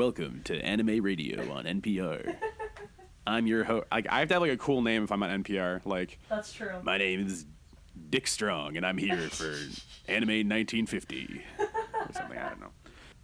[0.00, 2.34] Welcome to Anime Radio on NPR.
[3.26, 3.86] I'm your host.
[3.92, 5.84] I, I have to have like a cool name if I'm on NPR.
[5.84, 6.70] Like, That's true.
[6.82, 7.44] my name is
[8.08, 9.54] Dick Strong, and I'm here for
[10.08, 11.66] Anime 1950 or
[12.14, 12.38] something.
[12.38, 12.70] I don't know.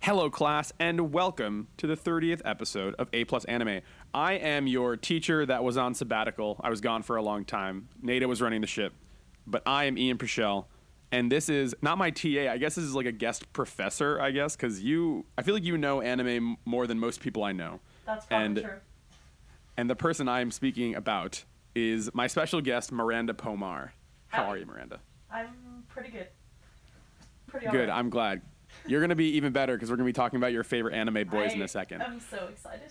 [0.00, 3.80] Hello, class, and welcome to the 30th episode of A Plus Anime.
[4.12, 6.60] I am your teacher that was on sabbatical.
[6.62, 7.88] I was gone for a long time.
[8.02, 8.92] Nada was running the ship,
[9.46, 10.66] but I am Ian Preschel,
[11.12, 12.48] and this is not my TA.
[12.50, 14.20] I guess this is like a guest professor.
[14.20, 17.52] I guess because you, I feel like you know anime more than most people I
[17.52, 17.80] know.
[18.04, 18.78] That's probably and- true.
[19.78, 23.90] And the person I am speaking about is my special guest, Miranda Pomar.
[24.28, 24.48] How Hi.
[24.48, 25.00] are you, Miranda?
[25.30, 26.28] I'm pretty good.
[27.46, 27.88] Pretty Good.
[27.90, 27.90] alright.
[27.90, 28.40] I'm glad.
[28.86, 31.52] You're gonna be even better because we're gonna be talking about your favorite anime boys
[31.52, 32.02] in a second.
[32.02, 32.90] I'm so excited.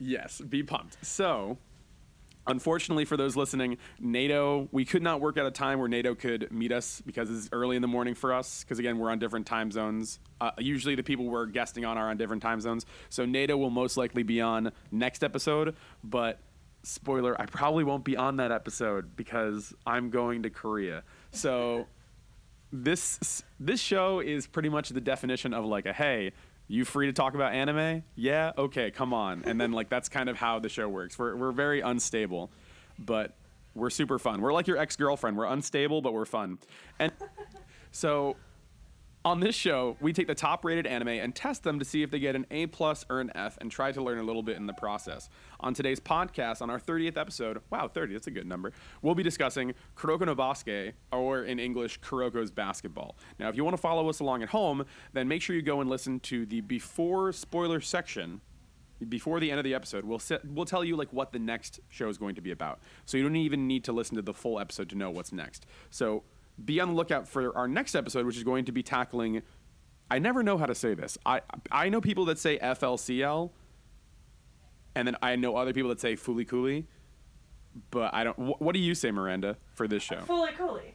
[0.00, 0.96] Yes, be pumped.
[1.06, 1.56] So,
[2.46, 6.50] unfortunately for those listening, NATO, we could not work at a time where NATO could
[6.52, 8.64] meet us because it's early in the morning for us.
[8.64, 10.18] Because again, we're on different time zones.
[10.40, 12.86] Uh, usually, the people we're guesting on are on different time zones.
[13.08, 15.76] So, NATO will most likely be on next episode.
[16.02, 16.40] But
[16.82, 21.02] spoiler, I probably won't be on that episode because I'm going to Korea.
[21.30, 21.86] So.
[22.76, 26.32] this this show is pretty much the definition of like a hey
[26.68, 28.02] you free to talk about anime?
[28.14, 28.52] Yeah?
[28.56, 29.42] Okay come on.
[29.44, 31.18] And then like that's kind of how the show works.
[31.18, 32.50] We're, we're very unstable
[32.98, 33.36] but
[33.74, 34.40] we're super fun.
[34.40, 35.36] We're like your ex-girlfriend.
[35.36, 36.58] We're unstable but we're fun.
[36.98, 37.12] And
[37.90, 38.36] so
[39.24, 42.10] on this show, we take the top rated anime and test them to see if
[42.10, 44.56] they get an A plus or an F and try to learn a little bit
[44.56, 45.30] in the process.
[45.60, 49.22] On today's podcast, on our 30th episode, wow, 30, that's a good number, we'll be
[49.22, 53.16] discussing Kuroko no Basket, or in English, Kuroko's Basketball.
[53.38, 55.80] Now, if you want to follow us along at home, then make sure you go
[55.80, 58.42] and listen to the before spoiler section
[59.08, 61.80] before the end of the episode, we'll set, we'll tell you like what the next
[61.88, 62.80] show is going to be about.
[63.04, 65.66] So you don't even need to listen to the full episode to know what's next.
[65.90, 66.22] So
[66.62, 69.42] be on the lookout for our next episode, which is going to be tackling.
[70.10, 71.16] I never know how to say this.
[71.24, 71.40] I
[71.72, 73.50] I know people that say FLCL,
[74.94, 76.86] and then I know other people that say Fooly Cooly,
[77.90, 78.36] but I don't.
[78.36, 80.16] Wh- what do you say, Miranda, for this show?
[80.16, 80.94] Fooly Cooly.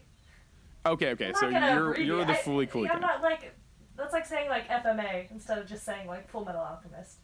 [0.85, 1.33] Okay, okay.
[1.33, 2.07] So you're abbreviate.
[2.07, 2.85] you're the Fooly Cooly.
[2.85, 3.53] yeah, I'm not like
[3.97, 7.17] that's like saying like FMA instead of just saying like Full Metal Alchemist.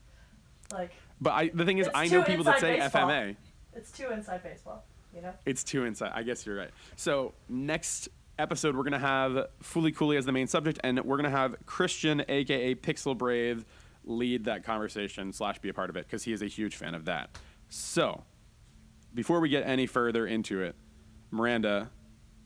[0.74, 0.92] Like
[1.22, 3.08] But I, the thing is, I know people that say baseball.
[3.10, 3.36] FMA.
[3.76, 4.84] it's too inside baseball,
[5.16, 5.32] you know.
[5.46, 6.12] It's too inside.
[6.14, 6.72] I guess you're right.
[6.98, 11.30] So next episode, we're gonna have Fooly Cooly as the main subject, and we're gonna
[11.30, 13.66] have Christian, aka Pixel Brave,
[14.04, 16.94] lead that conversation slash be a part of it because he is a huge fan
[16.94, 17.38] of that.
[17.70, 18.24] So
[19.14, 20.76] before we get any further into it,
[21.32, 21.90] Miranda,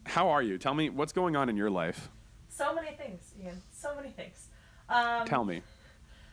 [0.05, 0.57] how are you?
[0.57, 2.09] Tell me what's going on in your life.
[2.47, 3.61] So many things, Ian.
[3.71, 4.47] So many things.
[4.87, 5.61] Um, Tell me.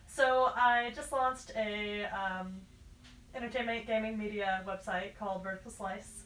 [0.07, 2.55] So I just launched a um,
[3.35, 6.23] entertainment gaming media website called Vertical Slice.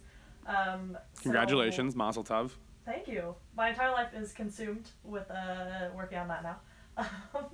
[0.46, 2.52] Um, so- Congratulations, Mazel Tov.
[2.84, 3.34] Thank you.
[3.56, 6.56] My entire life is consumed with uh, working on that now.
[6.96, 7.46] Um,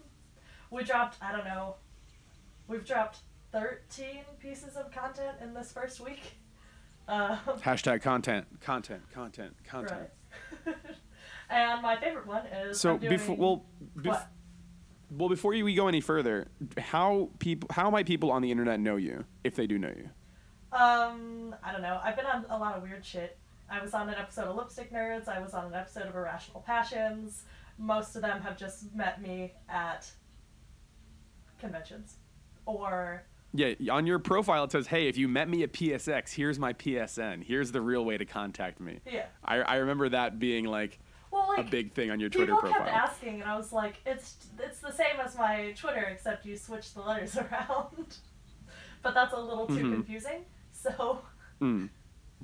[0.70, 1.76] we dropped, I don't know,
[2.69, 3.19] we've dropped
[3.53, 6.20] 13 pieces of content in this first week.
[7.09, 10.10] Um, Hashtag content, content, content, content.
[10.66, 10.75] right.
[11.50, 12.81] and my favorite one is.
[12.81, 13.64] So doing, before well,
[13.97, 14.28] bef- what?
[15.12, 18.81] well before you, we go any further, how people how might people on the internet
[18.81, 20.10] know you if they do know you?
[20.76, 22.00] Um, I don't know.
[22.03, 23.38] I've been on a lot of weird shit.
[23.71, 25.28] I was on an episode of Lipstick Nerds.
[25.28, 27.44] I was on an episode of Irrational Passions.
[27.78, 30.10] Most of them have just met me at
[31.59, 32.16] conventions,
[32.65, 33.22] or
[33.53, 36.72] Yeah, on your profile it says, "Hey, if you met me at PSX, here's my
[36.75, 37.43] PSN.
[37.43, 39.26] Here's the real way to contact me." yeah.
[39.44, 40.99] I, I remember that being like
[41.31, 42.72] Well, a big thing on your Twitter profile.
[42.72, 46.44] people kept asking, and I was like, "It's it's the same as my Twitter, except
[46.47, 48.19] you switch the letters around."
[49.03, 49.93] but that's a little too Mhm.
[49.93, 50.44] confusing.
[50.72, 51.22] So
[51.60, 51.88] Mm.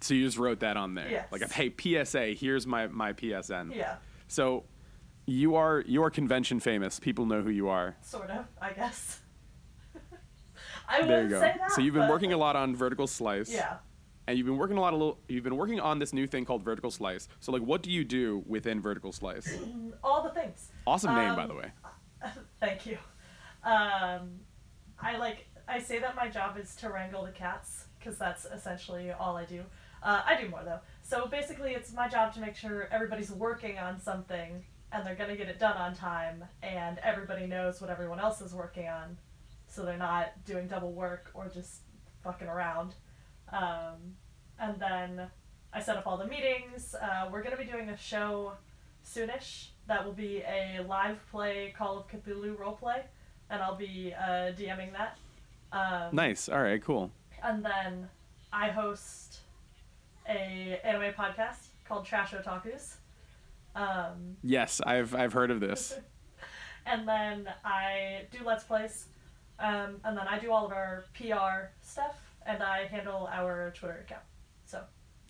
[0.00, 1.28] So you just wrote that on there, Yes.
[1.30, 3.96] like, "Hey, PSA, here's my my PSN." yeah,
[4.26, 4.64] So
[5.26, 6.98] you are you are convention famous.
[6.98, 7.96] People know who you are.
[8.00, 9.20] sort of, I guess.
[10.88, 11.40] I there you go.
[11.40, 11.72] say that.
[11.72, 13.52] so you've been working a lot on Vertical Slice.
[13.52, 13.76] Yeah.
[14.28, 16.44] And you've been working a lot of little, you've been working on this new thing
[16.44, 17.28] called Vertical Slice.
[17.40, 19.58] So like, what do you do within Vertical Slice?
[20.04, 20.70] All the things.
[20.86, 21.72] Awesome name, by Um, the way.
[22.60, 22.98] Thank you.
[23.64, 24.40] Um,
[25.00, 25.46] I like.
[25.68, 29.44] I say that my job is to wrangle the cats because that's essentially all I
[29.44, 29.62] do.
[30.02, 30.80] Uh, I do more though.
[31.02, 35.36] So basically, it's my job to make sure everybody's working on something and they're gonna
[35.36, 39.16] get it done on time, and everybody knows what everyone else is working on,
[39.66, 41.80] so they're not doing double work or just
[42.22, 42.94] fucking around.
[43.50, 44.16] Um,
[44.60, 45.28] and then
[45.72, 46.94] I set up all the meetings.
[46.94, 48.52] Uh, we're gonna be doing a show
[49.04, 53.02] soonish that will be a live play Call of Cthulhu roleplay,
[53.48, 55.18] and I'll be uh, DMing that.
[55.72, 56.50] Um, Nice.
[56.50, 56.82] All right.
[56.82, 57.10] Cool.
[57.42, 58.08] And then
[58.52, 59.38] I host
[60.28, 62.96] a anime podcast called Trash Otakus.
[63.74, 65.98] Um, Yes, I've I've heard of this.
[66.86, 69.06] and then I do Let's Plays.
[69.58, 72.16] Um, and then I do all of our PR stuff,
[72.46, 74.22] and I handle our Twitter account.
[74.64, 74.82] So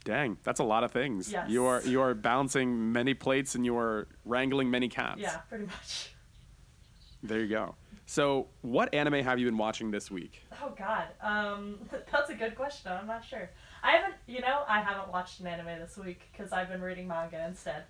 [0.05, 1.31] Dang, that's a lot of things.
[1.31, 1.49] Yes.
[1.49, 5.21] You are you are balancing many plates and you are wrangling many cats.
[5.21, 6.15] yeah, pretty much.
[7.23, 7.77] There you go.
[8.05, 10.43] So, what anime have you been watching this week?
[10.61, 11.79] Oh God, um,
[12.13, 12.91] that's a good question.
[12.91, 13.49] I'm not sure.
[13.83, 17.09] I haven't, you know, I haven't watched an anime this week because I've been reading
[17.09, 17.85] manga instead.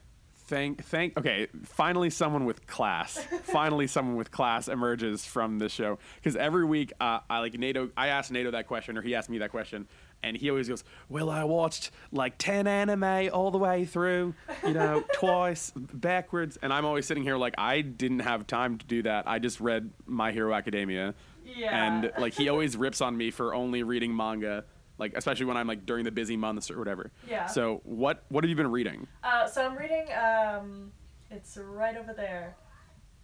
[0.47, 1.17] Thank, thank.
[1.17, 3.17] Okay, finally, someone with class.
[3.44, 5.99] finally, someone with class emerges from this show.
[6.17, 7.91] Because every week, uh, I like Nato.
[7.97, 9.87] I asked Nato that question, or he asked me that question,
[10.23, 14.35] and he always goes, "Well, I watched like ten anime all the way through,
[14.67, 18.87] you know, twice backwards." And I'm always sitting here like, I didn't have time to
[18.87, 19.29] do that.
[19.29, 21.15] I just read My Hero Academia,
[21.47, 21.87] Yeah.
[21.87, 24.65] and like he always rips on me for only reading manga.
[25.02, 27.10] Like especially when I'm like during the busy months or whatever.
[27.28, 27.46] Yeah.
[27.46, 29.08] So what what have you been reading?
[29.25, 30.06] Uh, so I'm reading.
[30.12, 30.93] Um,
[31.28, 32.54] it's right over there.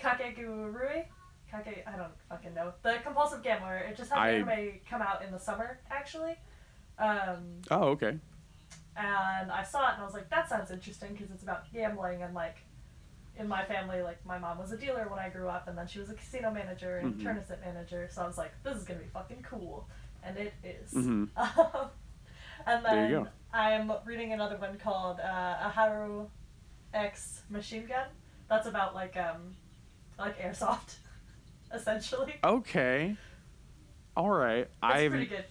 [0.00, 1.04] Kakegurui.
[1.50, 1.84] Kake.
[1.86, 2.72] I don't fucking know.
[2.82, 3.76] The Compulsive Gambler.
[3.78, 6.34] It just had I- anime come out in the summer, actually.
[6.98, 8.19] Um, Oh, okay.
[8.96, 12.22] and I saw it and I was like, that sounds interesting because it's about gambling
[12.22, 12.56] and like.
[13.40, 15.86] In my family, like my mom was a dealer when I grew up, and then
[15.86, 17.22] she was a casino manager and Mhm.
[17.22, 18.08] tournament manager.
[18.10, 19.88] So I was like, this is gonna be fucking cool,
[20.23, 20.93] and it is.
[20.93, 21.29] Mhm.
[22.67, 23.29] and There then.
[23.53, 26.29] I'm reading another one called uh, Aoharu
[26.93, 28.06] X Machine Gun.
[28.49, 29.56] That's about like um,
[30.19, 30.97] like airsoft,
[31.75, 32.35] essentially.
[32.44, 33.17] Okay.
[34.17, 34.69] All right.
[34.82, 35.44] I've pretty good.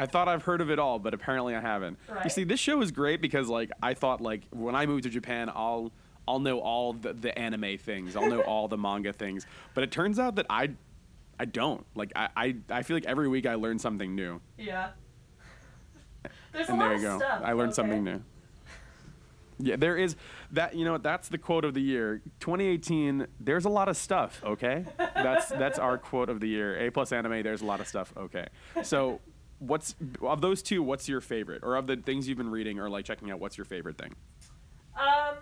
[0.00, 1.98] I thought I've heard of it all, but apparently I haven't.
[2.22, 5.10] You see, this show is great because like I thought like when I moved to
[5.10, 5.92] Japan, I'll
[6.26, 8.14] I'll know all the, the anime things.
[8.16, 9.46] I'll know all the manga things.
[9.74, 10.70] But it turns out that I
[11.38, 11.84] I don't.
[11.94, 14.40] Like I, I, I feel like every week I learn something new.
[14.56, 14.90] Yeah.
[16.52, 17.18] There's and a lot there of you go.
[17.18, 17.42] stuff.
[17.44, 17.76] I learned okay?
[17.76, 18.22] something new.
[19.60, 20.14] Yeah, there is
[20.52, 20.76] that.
[20.76, 21.02] You know what?
[21.02, 23.26] That's the quote of the year, 2018.
[23.40, 24.40] There's a lot of stuff.
[24.44, 26.78] Okay, that's that's our quote of the year.
[26.86, 27.42] A plus anime.
[27.42, 28.12] There's a lot of stuff.
[28.16, 28.46] Okay,
[28.84, 29.20] so
[29.58, 30.80] what's of those two?
[30.80, 33.40] What's your favorite, or of the things you've been reading or like checking out?
[33.40, 34.14] What's your favorite thing?
[34.96, 35.36] Um,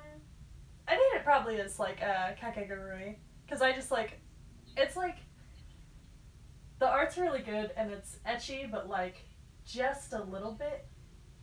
[0.88, 4.20] I think it probably is like uh, Kakegurui, because I just like,
[4.76, 5.16] it's like,
[6.78, 9.16] the art's really good and it's ecchi, but like,
[9.64, 10.86] just a little bit,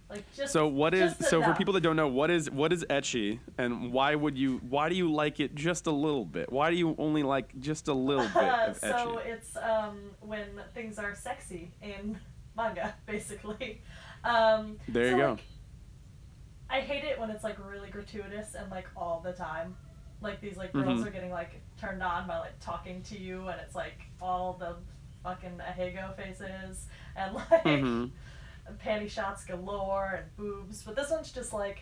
[0.09, 0.53] like just.
[0.53, 3.91] So what is so for people that don't know what is what is ecchi and
[3.91, 6.51] why would you why do you like it just a little bit?
[6.51, 8.35] Why do you only like just a little bit
[8.67, 9.25] of so ecchi?
[9.25, 12.17] it's um when things are sexy in
[12.55, 13.81] manga, basically.
[14.23, 15.29] Um, There you so, go.
[15.31, 15.43] Like,
[16.69, 19.75] I hate it when it's like really gratuitous and like all the time.
[20.21, 21.07] Like these like girls Mhm.
[21.07, 24.75] are getting like turned on by like talking to you and it's like all the
[25.23, 28.11] fucking ahegao faces and like Mhm.
[28.85, 30.83] panty shots galore and boobs.
[30.83, 31.79] But this one's just like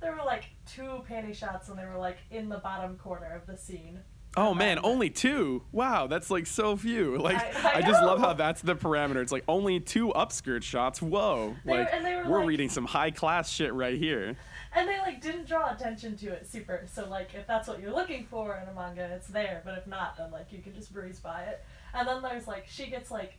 [0.00, 3.46] there were like two panty shots and they were like in the bottom corner of
[3.46, 4.00] the scene.
[4.36, 5.62] Oh And man, then- only two.
[5.70, 7.16] Wow, that's like so few.
[7.22, 9.22] Like I- I I, just love how that's the parameter.
[9.22, 11.00] It's like only two upskirt shots.
[11.00, 11.54] Whoa.
[11.64, 14.36] They were- like and they were we're like- reading some high class shit right here.
[14.76, 16.82] And they like didn't draw attention to it super.
[16.92, 19.62] So like if that's what you're looking for in a manga, it's there.
[19.64, 21.64] But if not, then like you can just breeze by it.
[21.94, 23.38] And then there's like she gets like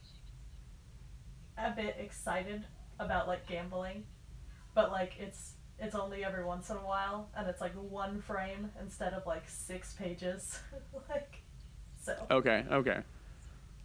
[1.57, 2.65] a bit excited
[2.99, 4.05] about like gambling,
[4.73, 8.71] but like it's it's only every once in a while, and it's like one frame
[8.81, 10.59] instead of like six pages.
[11.09, 11.41] like
[12.01, 12.15] so.
[12.31, 13.01] Okay, okay.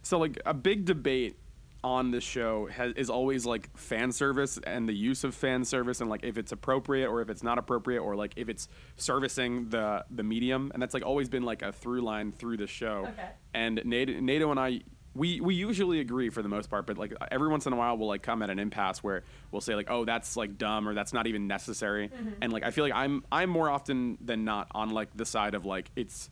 [0.03, 1.37] So like a big debate
[1.83, 6.01] on this show has, is always like fan service and the use of fan service
[6.01, 9.69] and like if it's appropriate or if it's not appropriate or like if it's servicing
[9.69, 13.07] the the medium and that's like always been like a through line through the show.
[13.09, 13.29] Okay.
[13.53, 14.81] And NATO, NATO and I
[15.13, 17.97] we we usually agree for the most part, but like every once in a while
[17.97, 20.93] we'll like come at an impasse where we'll say like, oh, that's like dumb or
[20.93, 22.09] that's not even necessary.
[22.09, 22.29] Mm-hmm.
[22.41, 25.55] And like I feel like I'm I'm more often than not on like the side
[25.55, 26.29] of like it's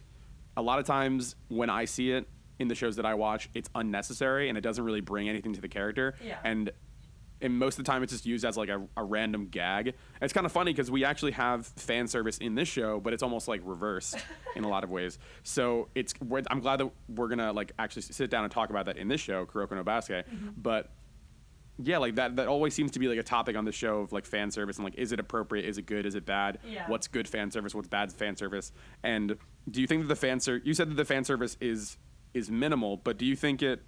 [0.56, 2.28] a lot of times when I see it
[2.60, 5.62] in the shows that I watch, it's unnecessary and it doesn't really bring anything to
[5.62, 6.16] the character.
[6.24, 6.38] Yeah.
[6.44, 6.72] And
[7.42, 9.88] and most of the time it's just used as like a, a random gag.
[9.88, 13.14] And it's kind of funny because we actually have fan service in this show, but
[13.14, 14.18] it's almost like reversed
[14.56, 15.18] in a lot of ways.
[15.44, 18.86] So it's we're, I'm glad that we're gonna like actually sit down and talk about
[18.88, 20.28] that in this show, Kuroko no Basket.
[20.30, 20.50] Mm-hmm.
[20.58, 20.92] But
[21.82, 24.12] yeah, like that that always seems to be like a topic on the show of
[24.12, 26.60] like fan service and like is it appropriate, is it good, is it bad?
[26.68, 26.84] Yeah.
[26.88, 28.74] What's good fan service, what's bad fan service?
[29.02, 29.38] And
[29.72, 31.98] do you think that the fan ser- you said that the fan service is
[32.34, 33.82] is minimal, but do you think it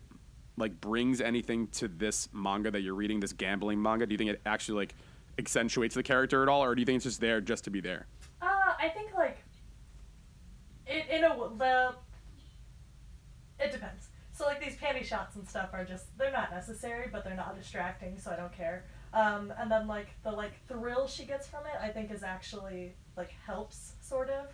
[0.58, 4.06] like brings anything to this manga that you're reading, this gambling manga?
[4.06, 4.96] Do you think it actually like
[5.38, 7.80] accentuates the character at all, or do you think it's just there just to be
[7.82, 8.08] there?
[8.42, 8.48] Uh,
[8.80, 9.38] I think like
[10.88, 11.96] it in a the
[13.60, 14.08] it depends.
[14.34, 17.56] So like these panty shots and stuff are just they're not necessary, but they're not
[17.58, 18.86] distracting, so I don't care.
[19.14, 22.94] Um, and then like the like thrill she gets from it, I think is actually
[23.16, 24.48] like helps sort of,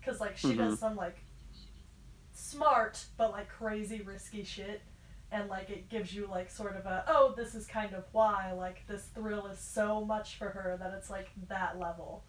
[0.00, 0.56] because like she Mhm.
[0.56, 1.18] does some like
[2.40, 4.80] smart but like crazy risky shit
[5.32, 8.52] and like it gives you like sort of a oh this is kind of why
[8.52, 12.24] like this thrill is so much for her that it's like that level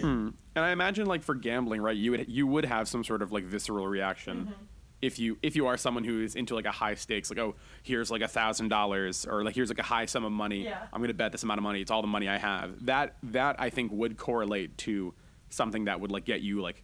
[0.00, 0.30] Hmm.
[0.56, 1.96] And I imagine like for gambling, right?
[1.96, 4.64] You would you would have some sort of like visceral reaction Mm-hmm.
[5.00, 7.54] if you if you are someone who is into like a high stakes, like oh
[7.84, 10.64] here's like a thousand dollars or like here's like a high sum of money.
[10.64, 10.80] Yeah.
[10.92, 11.80] I'm gonna bet this amount of money.
[11.82, 12.84] It's all the money I have.
[12.86, 15.14] That that I think would correlate to
[15.50, 16.82] something that would like get you like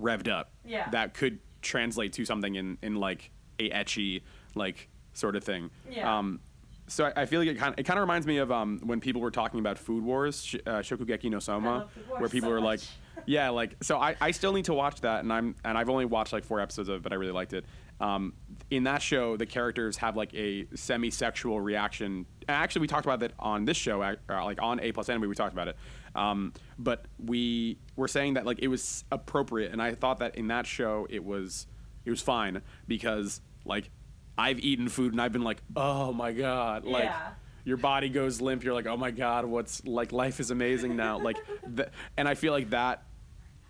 [0.00, 0.52] revved up.
[0.64, 0.88] Yeah.
[0.90, 4.22] That could translate to something in in like a ecchi
[4.54, 5.70] like sort of thing.
[5.90, 6.18] Yeah.
[6.18, 6.40] Um,
[6.88, 8.80] so I, I feel like it kind of it kind of reminds me of um,
[8.84, 12.20] when people were talking about Food Wars, sh- uh, Shokugeki no Soma, love Food Wars
[12.20, 12.80] where people so were like,
[13.26, 16.04] yeah, like so I, I still need to watch that, and I'm and I've only
[16.04, 17.64] watched like four episodes of it, but I really liked it.
[18.00, 18.34] Um,
[18.70, 22.26] in that show, the characters have like a semi-sexual reaction.
[22.48, 25.28] And actually, we talked about that on this show, uh, like on A Plus Anime,
[25.28, 25.76] we talked about it.
[26.14, 30.48] Um, but we were saying that like it was appropriate, and I thought that in
[30.48, 31.66] that show it was
[32.04, 33.90] it was fine because like
[34.38, 37.30] I've eaten food and I've been like, oh my god, like Yeah.
[37.64, 38.62] your body goes limp.
[38.64, 41.18] You're like, oh my god, what's like life is amazing now.
[41.18, 41.36] like,
[41.76, 43.02] th- and I feel like that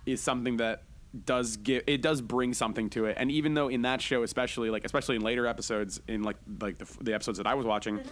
[0.04, 0.82] is something that
[1.24, 3.16] does give it does bring something to it.
[3.18, 6.78] And even though in that show, especially like especially in later episodes, in like like
[6.78, 7.98] the, the episodes that I was watching.
[7.98, 8.08] Mm-hmm.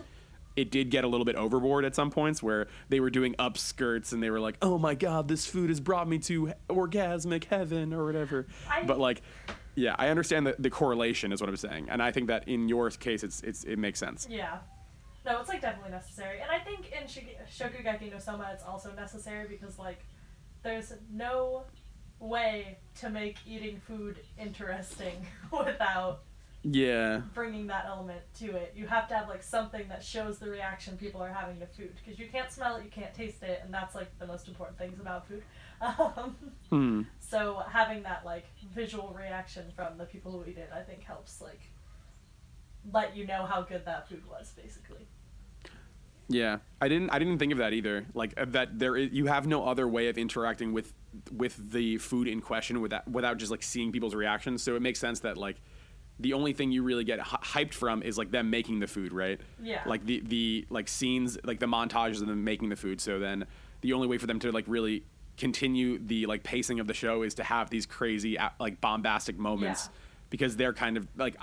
[0.56, 4.12] It did get a little bit overboard at some points where they were doing upskirts
[4.12, 7.92] and they were like, "Oh my god, this food has brought me to orgasmic heaven"
[7.92, 8.46] or whatever.
[8.70, 9.22] I- but like,
[9.74, 12.68] yeah, I understand the, the correlation is what I'm saying, and I think that in
[12.68, 14.28] your case, it's it's it makes sense.
[14.30, 14.58] Yeah.
[15.26, 16.40] No, it's like definitely necessary.
[16.40, 20.04] And I think in Shig- Shokugeki no Soma it's also necessary because like
[20.62, 21.64] there's no
[22.28, 26.22] way to make eating food interesting without
[26.62, 27.20] Yeah.
[27.34, 28.72] bringing that element to it.
[28.76, 31.92] You have to have like something that shows the reaction people are having to food
[32.02, 34.78] because you can't smell it, you can't taste it, and that's like the most important
[34.78, 35.42] things about food.
[35.82, 36.36] Um,
[36.70, 37.02] Hmm.
[37.20, 41.42] so having that like visual reaction from the people who eat it, I think helps
[41.42, 41.60] like
[42.90, 45.06] let you know how good that food was, basically.
[46.28, 47.10] Yeah, I didn't.
[47.10, 48.06] I didn't think of that either.
[48.14, 49.10] Like uh, that, there is.
[49.12, 50.94] You have no other way of interacting with
[51.32, 54.62] with the food in question without without just like seeing people's reactions.
[54.62, 55.56] So it makes sense that like
[56.20, 59.12] the only thing you really get hy- hyped from is like them making the food,
[59.12, 59.40] right?
[59.62, 59.82] Yeah.
[59.86, 63.00] Like the the like scenes, like the montages of them making the food.
[63.00, 63.46] So then
[63.80, 65.04] the only way for them to like really
[65.36, 69.88] continue the like pacing of the show is to have these crazy like bombastic moments
[69.90, 69.98] Yeah.
[70.30, 71.34] because they're kind of like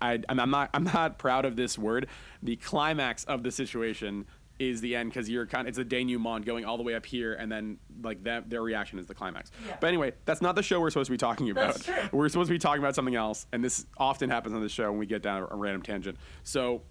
[0.00, 2.06] I, I'm I'm not I'm not proud of this word.
[2.42, 4.26] The climax of the situation
[4.58, 5.66] is the end because you're kind.
[5.66, 8.62] Of, it's a denouement going all the way up here, and then like that their
[8.62, 9.50] reaction is the climax.
[9.66, 9.76] Yeah.
[9.80, 11.88] But anyway, that's not the show we're supposed to be talking about.
[12.12, 14.90] We're supposed to be talking about something else, and this often happens on the show
[14.90, 16.18] when we get down a random tangent.
[16.42, 16.82] So.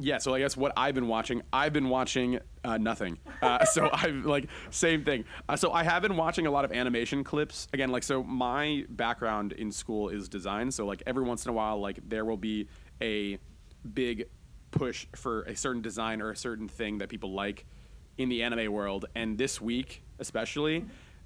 [0.00, 3.18] Yeah, so I guess what I've been watching, I've been watching uh, nothing.
[3.42, 5.24] Uh, so I've like same thing.
[5.48, 7.66] Uh, so I have been watching a lot of animation clips.
[7.72, 10.70] Again, like so my background in school is design.
[10.70, 12.68] So like every once in a while, like there will be
[13.02, 13.40] a
[13.92, 14.26] big
[14.70, 17.64] push for a certain design or a certain thing that people like
[18.16, 19.06] in the anime world.
[19.14, 20.84] And this week, especially,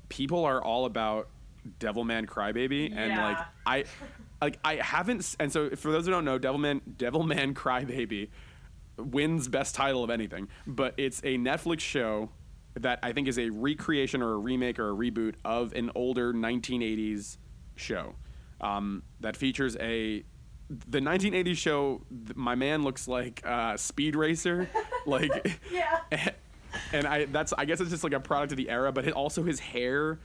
[0.08, 1.28] people are all about
[1.78, 3.84] Devilman Crybaby, and like I,
[4.40, 5.36] like I haven't.
[5.38, 8.28] And so for those who don't know, Devilman Devilman Crybaby
[8.98, 12.30] wins best title of anything, but it's a Netflix show
[12.74, 16.32] that I think is a recreation or a remake or a reboot of an older
[16.32, 17.36] 1980s
[17.76, 18.14] show
[18.60, 20.24] um, that features a
[20.88, 22.02] the 1980s show.
[22.26, 24.68] th- My man looks like uh, Speed Racer,
[25.06, 26.00] like Yeah.
[26.92, 29.12] and I that's I guess it's just like a product of the era, but it,
[29.14, 30.18] also his hair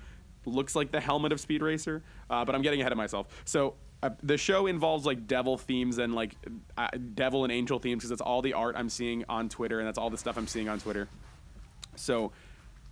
[0.45, 2.03] looks like the helmet of Speed Racer.
[2.29, 3.27] Uh, but I'm getting ahead of myself.
[3.45, 6.35] So uh, the show involves like devil themes and like
[6.77, 9.87] uh, devil and angel themes because that's all the art I'm seeing on Twitter and
[9.87, 11.07] that's all the stuff I'm seeing on Twitter.
[11.95, 12.31] So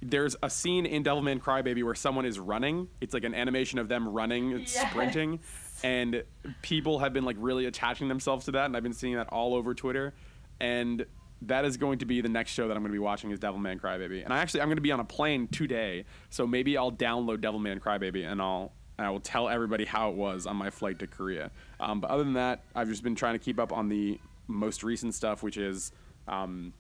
[0.10, 2.88] there's a scene in Devilman Crybaby where someone is running.
[3.02, 4.76] It's like an animation of them running, Yes.
[4.90, 5.40] sprinting,
[5.84, 6.24] and
[6.62, 9.54] people have been like really attaching themselves to that, and I've been seeing that all
[9.56, 10.14] over Twitter.
[10.60, 11.06] And
[11.42, 13.40] that is going to be the next show that I'm going to be watching is
[13.40, 14.24] Devilman Crybaby.
[14.24, 17.38] And I actually I'm going to be on a plane today, so maybe I'll download
[17.40, 21.08] Devilman Crybaby and I'll I will tell everybody how it was on my flight to
[21.08, 21.52] Korea.
[21.82, 24.84] Um, but other than that, I've just been trying to keep up on the most
[24.84, 25.92] recent stuff, which is
[26.30, 26.72] um,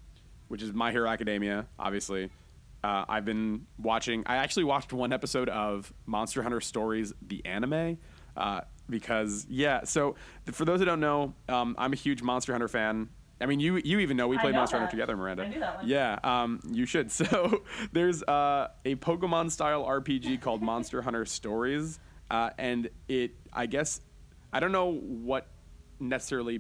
[0.48, 2.30] which is My Hero Academia, obviously.
[2.86, 4.22] Uh, I've been watching.
[4.28, 7.98] I actually watched one episode of Monster Hunter Stories, the anime,
[8.38, 9.86] uh, because yeah.
[9.86, 10.16] So
[10.46, 13.10] th- for those who don't know, um, I'm a huge Monster Hunter fan.
[13.42, 14.82] I mean, you you even know we played know Monster that.
[14.82, 15.46] Hunter together, Miranda.
[15.46, 15.88] I knew that one.
[15.88, 17.12] Yeah, um, you should.
[17.12, 22.00] So there's uh, a Pokemon style RPG called Monster Hunter Stories,
[22.30, 24.00] uh, and it I guess
[24.54, 25.48] I don't know what
[26.00, 26.60] necessarily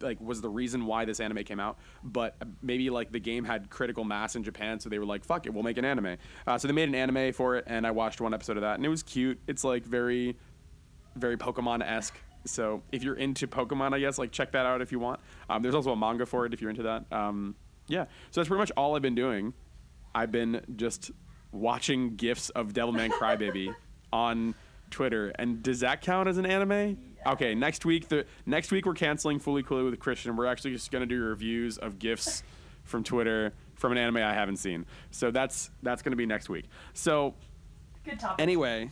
[0.00, 3.70] like was the reason why this anime came out, but maybe like the game had
[3.70, 6.16] critical mass in Japan, so they were like, "Fuck it, we'll make an anime."
[6.46, 8.76] Uh, so they made an anime for it, and I watched one episode of that,
[8.76, 9.38] and it was cute.
[9.46, 10.36] It's like very
[11.16, 12.18] very Pokemon esque.
[12.44, 15.20] So if you're into Pokemon, I guess like check that out if you want.
[15.50, 17.04] Um, there's also a manga for it if you're into that.
[17.10, 17.56] Um,
[17.88, 19.52] yeah, so that's pretty much all I've been doing.
[20.14, 21.10] I've been just
[21.52, 23.74] watching gifs of Devilman Crybaby
[24.12, 24.54] on
[24.90, 25.32] Twitter.
[25.38, 26.98] And does that count as an anime?
[27.26, 30.36] Okay, next week the next week we're canceling Fooly Cooly with Christian.
[30.36, 32.42] We're actually just gonna do reviews of gifs
[32.84, 34.86] from Twitter from an anime I haven't seen.
[35.10, 36.66] So that's that's gonna be next week.
[36.94, 37.34] So
[38.04, 38.40] Good topic.
[38.40, 38.90] Anyway,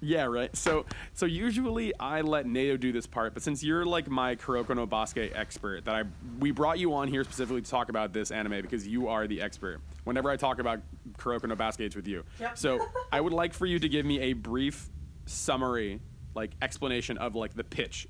[0.00, 0.54] yeah, right.
[0.56, 4.76] So so usually I let Nato do this part, but since you're like my Kuroko
[4.76, 6.04] no Basket expert, that I
[6.38, 9.42] we brought you on here specifically to talk about this anime because you are the
[9.42, 9.80] expert.
[10.04, 10.80] Whenever I talk about
[11.18, 12.22] Kuroko no Basket, it's with you.
[12.38, 12.58] Yep.
[12.58, 14.88] So I would like for you to give me a brief
[15.26, 16.00] summary,
[16.34, 18.08] like explanation of like the pitch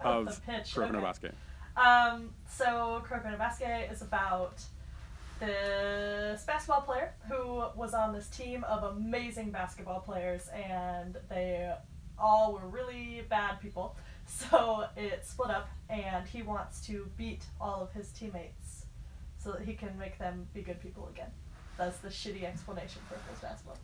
[0.00, 1.06] Of of, the pitch, Kuroko no okay.
[1.06, 1.34] Basket.
[1.76, 4.62] Um, so Kuroko no Basket is about
[5.40, 11.72] this basketball player who was on this team of amazing basketball players, and they
[12.18, 13.96] all were really bad people.
[14.26, 18.86] So it split up, and he wants to beat all of his teammates
[19.38, 21.28] so that he can make them be good people again.
[21.76, 23.76] That's the shitty explanation for this basketball.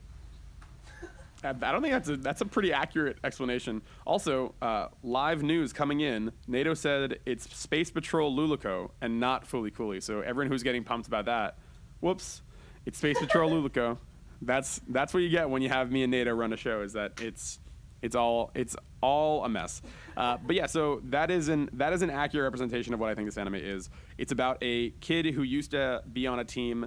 [1.42, 3.82] I don't think that's a that's a pretty accurate explanation.
[4.06, 6.32] Also, uh, live news coming in.
[6.46, 10.00] NATO said it's Space Patrol Luluco and not Fooly Cooly.
[10.00, 11.58] So everyone who's getting pumped about that,
[12.00, 12.42] whoops,
[12.84, 13.98] it's Space Patrol Luluco.
[14.42, 16.82] That's that's what you get when you have me and NATO run a show.
[16.82, 17.58] Is that it's
[18.02, 19.82] it's all it's all a mess.
[20.16, 23.14] Uh, but yeah, so that is an that is an accurate representation of what I
[23.14, 23.90] think this anime is.
[24.18, 26.86] It's about a kid who used to be on a team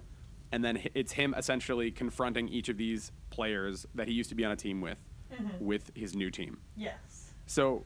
[0.54, 4.46] and then it's him essentially confronting each of these players that he used to be
[4.46, 5.00] on a team with
[5.34, 5.66] mm-hmm.
[5.66, 7.34] with his new team Yes.
[7.46, 7.84] so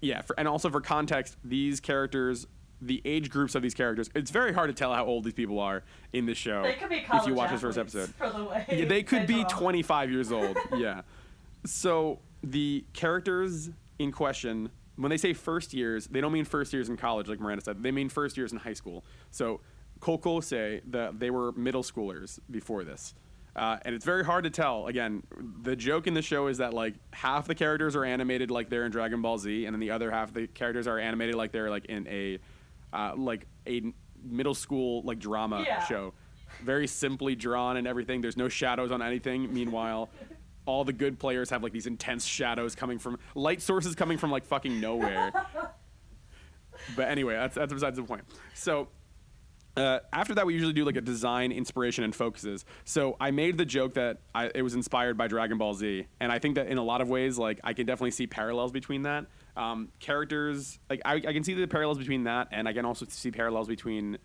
[0.00, 2.46] yeah for, and also for context these characters
[2.80, 5.60] the age groups of these characters it's very hard to tell how old these people
[5.60, 8.64] are in this show They could be college if you watch this first episode the
[8.68, 10.56] yeah, they could be 25 years old.
[10.76, 11.02] yeah.
[11.64, 16.88] So the characters in question, when they say first years, they don't mean first years
[16.88, 17.82] in college, like Miranda said.
[17.82, 19.04] They mean first years in high school.
[19.30, 19.60] So
[20.02, 23.14] Coco say that they were middle schoolers before this.
[23.54, 24.88] Uh, and it's very hard to tell.
[24.88, 25.22] Again,
[25.62, 28.84] the joke in the show is that like half the characters are animated like they're
[28.84, 31.52] in Dragon Ball Z, and then the other half of the characters are animated like
[31.52, 32.38] they're like in a
[32.92, 33.92] uh, like a
[34.24, 35.84] middle school like drama Yeah.
[35.84, 36.12] show
[36.64, 38.20] very simply drawn and everything.
[38.20, 39.52] There's no shadows on anything.
[39.54, 40.10] Meanwhile,
[40.66, 44.30] all the good players have like these intense shadows coming from light sources coming from
[44.32, 45.32] like fucking nowhere.
[46.96, 48.22] but anyway, that's that's besides the point.
[48.54, 48.88] So
[49.76, 52.64] uh, after that, we usually do like a design, inspiration, and focuses.
[52.84, 56.30] So I made the joke that I, it was inspired by Dragon Ball Z, and
[56.30, 59.02] I think that in a lot of ways, like I can definitely see parallels between
[59.02, 59.26] that.
[59.56, 63.06] Um, characters, like I, I can see the parallels between that, and I can also
[63.08, 64.18] see parallels between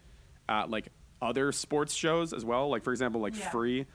[0.50, 0.90] uh, like
[1.22, 2.70] other sports shows as well.
[2.70, 3.50] Like for example, like Yeah.
[3.50, 3.86] Free,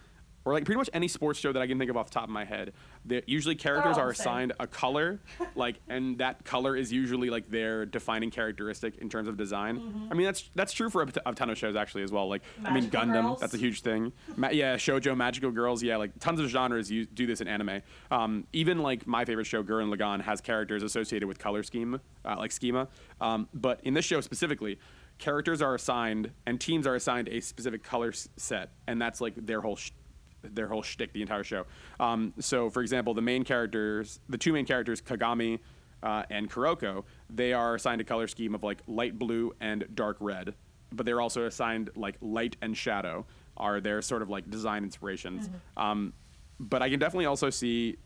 [0.44, 2.24] or like pretty much any sports show that I can think of off the top
[2.24, 2.72] of my head.
[3.04, 5.20] The, usually characters all are assigned a color,
[5.54, 10.08] like, and that color is usually like their defining characteristic in terms of design.
[10.10, 12.28] I mean, that's that's true for a ton of shows actually as well.
[12.28, 13.40] Like, I mean, Gundam, Girls.
[13.40, 14.12] that's a huge thing.
[14.36, 17.80] Ma- yeah, shojo, magical girls, yeah, like tons of genres use, do this in anime.
[18.10, 22.36] Um, even like my favorite show, Gurren Lagann, has characters associated with color scheme, uh,
[22.38, 22.88] like schema.
[23.20, 24.78] Um, but in this show specifically,
[25.18, 29.60] characters are assigned and teams are assigned a specific color set, and that's like their
[29.60, 29.76] whole.
[29.76, 29.90] Sh-
[30.42, 31.64] their whole shtick, the entire show.
[32.00, 35.60] Um, so, for example, the main characters, the two main characters, Kagami
[36.02, 40.16] uh, and Kuroko, they are assigned a color scheme of like light blue and dark
[40.20, 40.54] red,
[40.90, 43.24] but they're also assigned like light and shadow
[43.56, 45.50] are their sort of like design inspirations.
[45.76, 46.12] Um,
[46.58, 47.96] but I can definitely also see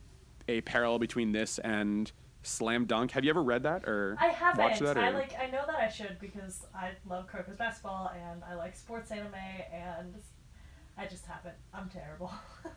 [0.49, 2.11] a parallel between this and
[2.43, 3.11] Slam Dunk.
[3.11, 4.63] Have you ever read that or I haven't.
[4.63, 4.97] watched that?
[4.97, 5.01] Or?
[5.01, 5.35] I like.
[5.39, 9.35] I know that I should because I love Kuroko's basketball and I like sports anime
[9.73, 10.15] and
[10.99, 11.57] I just haven't.
[11.75, 12.33] I'm terrible.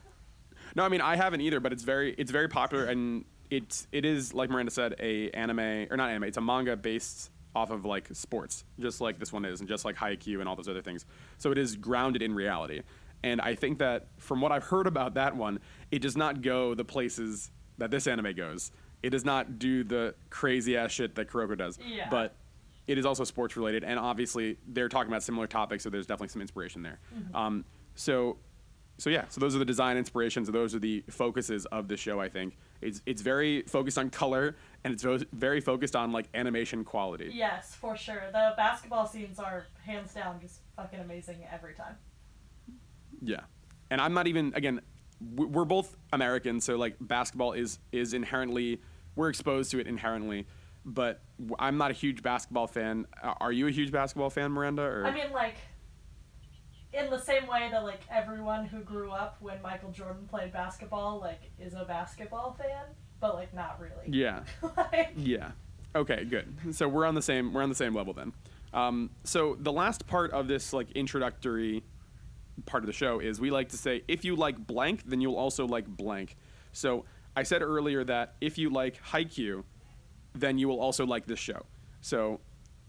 [0.76, 4.06] No, I mean I haven't either, but it's very it's very popular and it's it
[4.06, 6.26] is like Miranda said a anime or not anime.
[6.26, 9.84] It's a manga based off of like sports, just like this one is, and just
[9.86, 11.06] like Haikyuu and all those other things.
[11.38, 12.82] So it is grounded in reality.
[13.24, 15.60] And I think that from what I've heard about that one,
[15.92, 18.72] it does not go the places that this anime goes.
[19.02, 21.80] It does not do the crazy ass shit that Kuroko does.
[21.86, 22.08] Yeah.
[22.10, 22.36] But
[22.88, 26.30] it is also sports related, and obviously they're talking about similar topics, so there's definitely
[26.30, 27.00] some inspiration there.
[27.34, 27.66] Um,
[28.00, 28.38] so,
[28.98, 32.20] so yeah, so those are the design inspirations, those are the focuses of the show.
[32.22, 36.86] I think it's it's very focused on color, and it's very focused on like animation
[36.86, 37.30] quality.
[37.34, 38.24] yes, for sure.
[38.32, 41.96] The basketball scenes are hands down just fucking amazing every time.
[43.22, 43.42] Yeah,
[43.92, 44.80] and I'm not even again.
[45.36, 48.80] We're both Americans, so like basketball is is inherently
[49.16, 50.48] we're exposed to it inherently,
[50.86, 51.22] but
[51.60, 53.06] I'm not a huge basketball fan.
[53.22, 54.84] Are you a huge basketball fan, Miranda?
[54.84, 55.56] Or I mean, like,
[56.94, 61.20] in the same way that like everyone who grew up when Michael Jordan played basketball
[61.20, 62.86] like is a basketball fan.
[63.20, 64.08] but like not really.
[64.08, 64.42] Yeah.
[64.78, 65.52] like, Yeah.
[65.96, 66.76] Okay, good.
[66.76, 68.34] So we're on the same we're on the same level then.
[68.74, 71.84] Um, so the last part of this like introductory
[72.66, 75.36] part of the show is we like to say if you like blank, then you'll
[75.38, 76.36] also like blank.
[76.74, 79.64] So I said earlier that if you like Haikyuu,
[80.34, 81.66] then you will also like this show.
[82.02, 82.40] So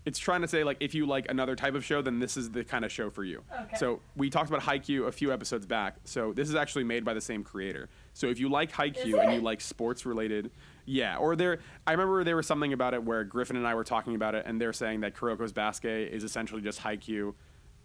[0.07, 2.51] it's trying to say like if you like another type of show, then this is
[2.51, 3.43] the kind of show for you.
[3.53, 3.77] Okay.
[3.77, 5.97] So we talked about Haikyuu a few episodes back.
[6.05, 7.89] So this is actually made by the same creator.
[8.15, 10.51] So if you like Haikyuu and you like sports related,
[10.87, 11.17] yeah.
[11.19, 14.15] Or there, I remember there was something about it where Griffin and I were talking
[14.15, 17.35] about it, and they're saying that Kuroko's Basket is essentially just Haikyuu.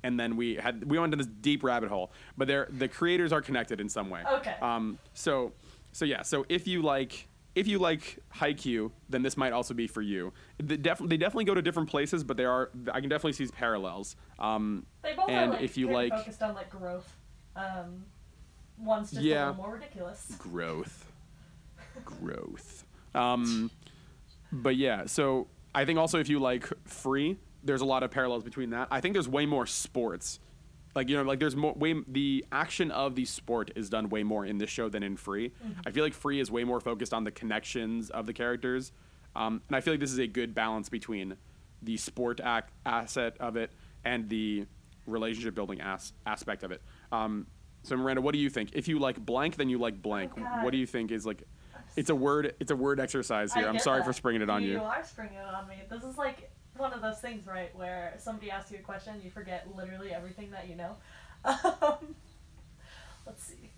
[0.04, 3.34] And then we had we went into this deep rabbit hole, but they're the creators
[3.34, 4.22] are connected in some way.
[4.32, 4.56] Okay.
[4.62, 5.00] Um.
[5.14, 5.52] So,
[5.92, 6.22] so yeah.
[6.22, 10.34] So if you like if you like Haikyuu, then this might also be for you.
[10.62, 13.48] They, def- they definitely go to different places, but there are I can definitely see
[13.48, 14.16] parallels.
[14.38, 14.86] Um.
[15.02, 17.12] they both and are like if you like- focused on like growth.
[17.56, 18.04] Um,
[18.78, 19.46] one's just Yeah.
[19.46, 20.36] a little more ridiculous.
[20.38, 21.12] growth
[22.04, 23.72] growth um
[24.52, 28.44] but yeah so i think also if you like free there's a lot of parallels
[28.44, 30.40] between that i think there's way more sports
[30.96, 34.24] like you know like there's more way the action of the sport is done way
[34.24, 35.52] more in this show than in free.
[35.86, 38.92] I feel like free is way more focused on the connections of the characters
[39.36, 41.36] um, and i feel like this is a good balance between
[41.84, 43.70] the sport ac- asset of it
[44.06, 44.66] and the
[45.06, 46.82] relationship building as- aspect of it.
[47.12, 47.46] Um,
[47.84, 48.70] so miranda what do you think?
[48.74, 50.32] If you like blank then you like blank.
[50.38, 51.44] Oh, what do you think is like
[51.98, 53.66] it's a word it's a word exercise here.
[53.66, 54.06] I i'm sorry that.
[54.06, 55.76] for springing it on you, You are springing it on me.
[55.90, 59.30] This is like one of those things, right, where somebody asks you a question, you
[59.32, 60.96] forget literally everything that you know.
[61.46, 62.16] Um,
[63.26, 63.70] let's see.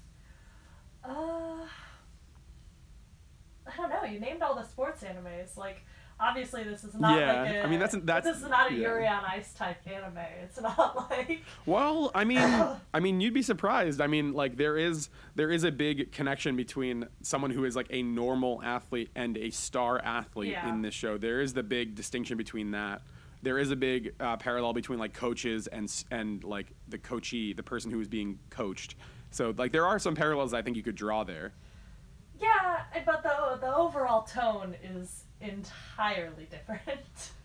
[1.03, 1.65] Uh,
[3.65, 4.03] I don't know.
[4.03, 5.57] You named all the sports animes.
[5.57, 5.85] Like,
[6.19, 7.63] obviously, this is not Yeah, like a.
[7.63, 8.87] I mean, that's- that's- this is not a yeah.
[8.87, 10.17] Yuri on Ice type anime.
[10.43, 11.41] It's not like.
[11.65, 12.39] Well, I mean,
[12.93, 14.01] I mean, you'd be surprised.
[14.01, 17.87] I mean, like there is there is a big connection between someone who is like
[17.89, 20.69] a normal athlete and a star athlete Yeah.
[20.69, 21.17] in this show.
[21.17, 23.01] There is the big distinction between that.
[23.43, 27.63] There is a big uh, parallel between like coaches and and like the coachee, the
[27.63, 28.95] person who is being coached.
[29.29, 31.53] So like there are some parallels I think you could draw there.
[32.39, 37.01] Yeah, but the the overall tone is entirely different.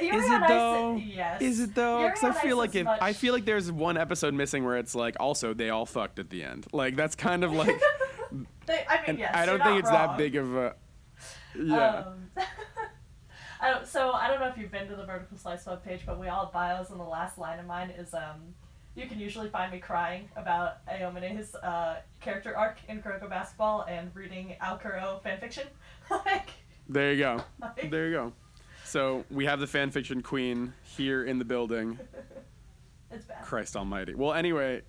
[0.00, 0.96] Is it though?
[0.96, 1.42] Yes.
[1.42, 2.08] Is it though?
[2.08, 4.94] Because I feel like is if I feel like there's one episode missing where it's
[4.94, 6.66] like also they all fucked at the end.
[6.72, 7.80] Like that's kind of like.
[8.66, 10.08] They, I mean, yes, I don't think it's wrong.
[10.10, 10.76] that big of a.
[11.58, 12.04] Yeah.
[12.06, 12.30] Um,
[13.60, 16.20] I don't, so I don't know if you've been to the Vertical Slice webpage, but
[16.20, 18.54] we all have bios, and the last line of mine is um,
[19.00, 24.14] you can usually find me crying about Aomine's uh, character arc in Kuroko Basketball and
[24.14, 25.64] reading AoKuro fanfiction.
[26.10, 26.50] like,
[26.88, 27.42] There you go.
[27.60, 28.32] like There you go.
[28.84, 31.98] So we have the fanfiction queen here in the building.
[33.10, 33.42] it's bad.
[33.42, 34.14] Christ Almighty.
[34.14, 34.82] Well, anyway,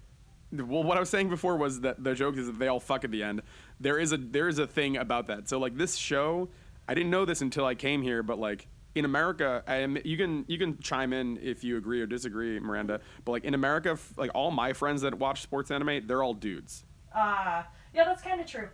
[0.52, 3.06] well, what I was saying before was that the joke is that they all fuck
[3.06, 3.41] at the end.
[3.80, 5.47] There is a there is a thing about that.
[5.47, 6.50] So like this show,
[6.88, 10.17] I didn't know this until I came here, but like in America, I am, you
[10.17, 12.99] can you can chime in if you agree or disagree, Miranda.
[13.23, 16.84] But like in America, like all my friends that watch sports anime, they're all dudes.
[17.15, 18.67] Ah, yeah, that's kind of true.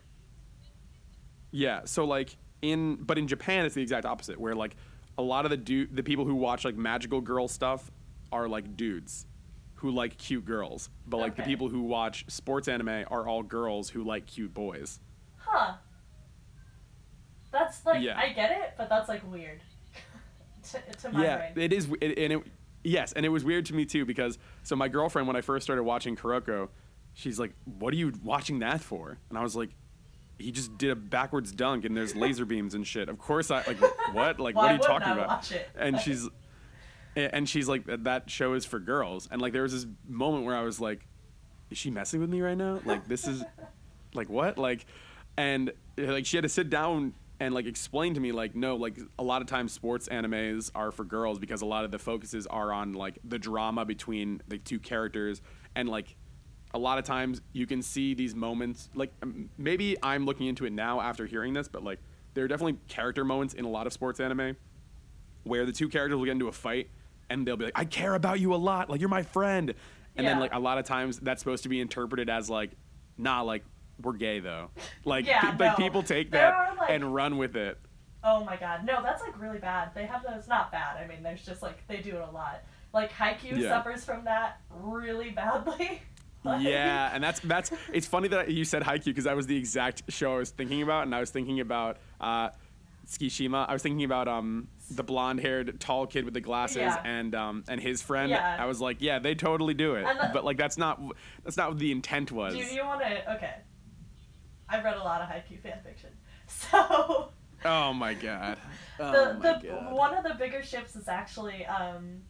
[1.51, 1.82] Yeah.
[1.86, 4.75] So like in but in Japan it's the exact opposite where like
[5.17, 7.91] a lot of the du- the people who watch like magical girl stuff
[8.32, 9.25] are like dudes
[9.75, 10.89] who like cute girls.
[11.06, 14.99] But like the people who watch sports anime are all girls who like cute boys.
[15.38, 15.75] Huh.
[17.51, 18.17] That's like Yeah.
[18.17, 19.62] I get it, but that's like weird
[20.71, 21.51] to, to my yeah, brain.
[21.56, 22.43] it is it, and it
[22.84, 25.63] yes, and it was weird to me too because so my girlfriend when I first
[25.63, 26.69] started watching Kuroko,
[27.13, 29.69] she's like, "What are you watching that for?" And I was like,
[30.38, 33.63] "He just did a backwards dunk and there's laser beams and shit." Of course I
[33.67, 33.82] like
[34.13, 34.39] what?
[34.39, 35.51] Like what are you talking I about?
[35.75, 36.27] And she's
[37.15, 39.27] and she's like that show is for girls.
[39.32, 41.06] And like there was this moment where I was like,
[41.69, 42.80] "Is she messing with me right now?
[42.86, 43.43] Like this is
[44.13, 44.58] like what?
[44.58, 44.86] Like
[45.38, 48.97] and like she had to sit down and like explain to me like no like
[49.19, 52.47] a lot of times sports animes are for girls because a lot of the focuses
[52.47, 55.41] are on like the drama between the two characters.
[55.76, 56.15] And like
[56.73, 59.13] a lot of times you can see these moments like
[59.58, 61.97] maybe i'm looking into it now after hearing this but like
[62.34, 64.58] there are definitely character moments in a lot of sports anime
[65.47, 66.89] where the two characters will get into a fight
[67.30, 69.73] and they'll be like, I care about you a lot, like you're my friend.
[70.15, 72.71] And then like a lot of times that's supposed to be interpreted as like,
[73.17, 73.63] nah, like
[74.01, 74.69] we're gay though.
[75.05, 77.79] Like Yeah, pe- like people take There that like- and run with it.
[78.23, 79.91] Oh my god, no, that's like really bad.
[79.95, 80.97] They have those not bad.
[80.97, 82.62] I mean, there's just like they do it a lot.
[82.93, 83.69] Like Haikyuu Yeah.
[83.69, 86.01] suffers from that really badly.
[86.43, 89.57] Like- Yeah, and that's that's it's funny that you said Haikyuu because that was the
[89.57, 92.49] exact show I was thinking about, and I was thinking about uh,
[93.07, 93.67] Tsukishima.
[93.67, 97.01] I was thinking about um the blonde-haired tall kid with the glasses Yeah.
[97.03, 98.29] and um and his friend.
[98.29, 98.57] Yeah.
[98.60, 101.01] I was like, yeah, they totally do it, the- but like that's not
[101.43, 102.53] that's not what the intent was.
[102.53, 103.36] Do you want to?
[103.36, 103.53] Okay.
[104.69, 106.10] I've read a lot of Haikyuu fan fiction.
[106.47, 107.30] So
[107.65, 108.58] Oh my god.
[108.99, 109.93] Oh the my the god.
[109.93, 112.21] one of the bigger ships is actually um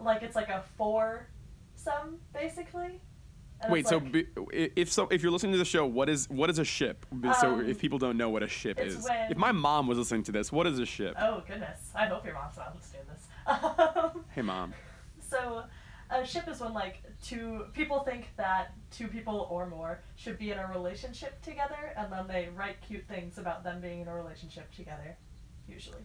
[0.00, 1.28] like it's like a four
[1.74, 3.00] some basically.
[3.62, 6.28] And Wait, so like- be, if so, if you're listening to the show, what is
[6.28, 7.06] what is a ship?
[7.40, 9.96] so Um, if people don't know what a ship is, when- if my mom was
[9.96, 11.14] listening to this, what is a ship?
[11.18, 13.26] oh goodness, I hope your mom's not listening to this.
[13.46, 14.74] Um, Hey mom.
[15.20, 15.64] So,
[16.10, 20.50] a ship is when like two people think that two people or more should be
[20.50, 24.14] in a relationship together, and then they write cute things about them being in a
[24.14, 25.16] relationship together.
[25.68, 26.02] Usually,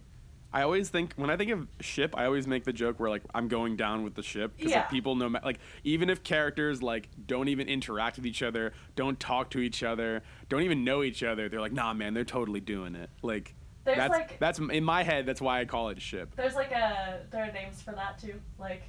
[0.53, 3.21] I always think when I think of ship, I always make the joke where like
[3.33, 4.79] I'm going down with the ship because Yeah.
[4.81, 9.19] like people know like even if characters like don't even interact with each other, don't
[9.19, 12.59] talk to each other, don't even know each other, they're like, nah, man, they're totally
[12.59, 13.09] doing it.
[13.21, 15.25] Like There's, that's like- that's in my head.
[15.25, 16.35] That's why I call it a ship.
[16.35, 18.33] there's like a there are names for that too.
[18.59, 18.83] Like,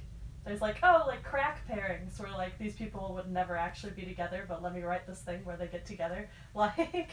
[0.45, 4.45] there's like oh like crack pairings where like these people would never actually be together,
[4.47, 6.29] but let me write this thing where they get together.
[6.55, 7.09] Like,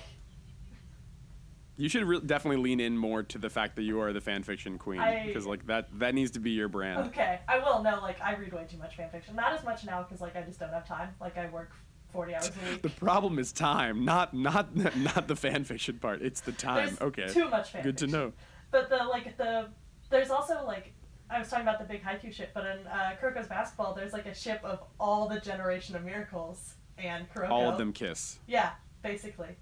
[1.76, 4.42] You should re- definitely lean in more to the fact that you are the fan
[4.42, 7.06] fiction queen because like that that needs to be your brand.
[7.08, 9.34] okay, I will no Like, I read way too much fanfiction.
[9.34, 11.10] Not as much now because like I just don't have time.
[11.20, 11.70] Like, I work
[12.12, 12.82] forty hours a week.
[12.82, 16.20] The problem is time, not not not the fan fiction part.
[16.20, 16.86] It's the time.
[16.88, 17.28] There's okay.
[17.28, 18.32] Too much fan Good to know.
[18.70, 19.68] But the like the
[20.10, 20.92] there's also like
[21.30, 24.26] I was talking about the big Haikyuu ship, but in uh, Kuroko's basketball, there's like
[24.26, 27.50] a ship of all the generation of miracles and Kuroko.
[27.50, 28.38] All of them kiss.
[28.46, 28.70] Yeah,
[29.02, 29.56] basically.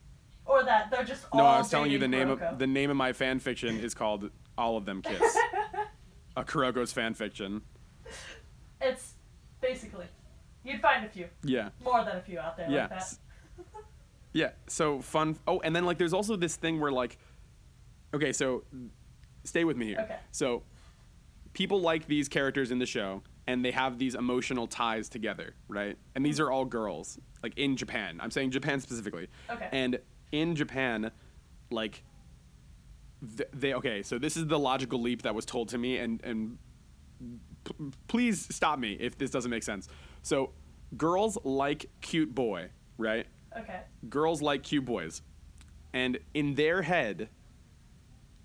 [0.46, 2.88] Or that they're just No, all I was telling you the name of the name
[2.90, 5.20] of my fan fiction is called All of Them Kiss.
[6.36, 7.60] a Kuroko's fan fiction.
[8.80, 9.14] it's
[9.60, 10.06] basically
[10.64, 11.68] you'd find a few Yeah.
[11.84, 12.80] more than a few out there Yeah.
[12.82, 13.14] like that.
[14.32, 14.50] Yeah.
[14.68, 15.38] So fun.
[15.46, 17.18] Oh, and then like there's also this thing where like,
[18.14, 18.62] okay, so
[19.44, 20.00] stay with me here.
[20.00, 20.18] Okay.
[20.32, 20.62] So
[21.58, 25.98] people like these characters in the show and they have these emotional ties together, right?
[26.14, 28.20] And these are all girls, like in Japan.
[28.22, 29.26] I'm saying Japan specifically.
[29.50, 29.68] Okay.
[29.72, 29.98] And
[30.30, 31.10] in Japan,
[31.72, 32.04] like,
[33.36, 34.04] th- they okay.
[34.04, 36.58] So this is the logical leap that was told to me, and and
[37.64, 37.74] p-
[38.06, 39.88] please stop me if this doesn't make sense.
[40.22, 40.52] So
[40.96, 42.68] girls like cute boy,
[42.98, 43.26] right?
[43.58, 43.80] Okay.
[44.08, 45.22] girls like cute boys.
[45.92, 47.30] And in their head,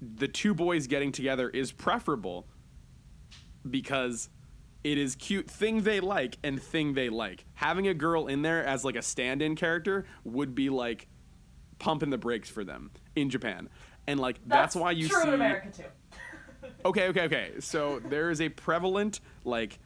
[0.02, 2.47] the two boys getting together is preferable
[3.69, 4.30] because
[4.84, 7.45] it is cute thing they like and thing they like.
[7.56, 11.08] Having a girl in there as like a stand-in character would be like
[11.80, 13.69] pumping the brakes for them in Japan.
[14.08, 15.84] And like that's, why you true see in America too.
[16.86, 17.52] Okay, okay, okay.
[17.60, 19.80] So there is a prevalent like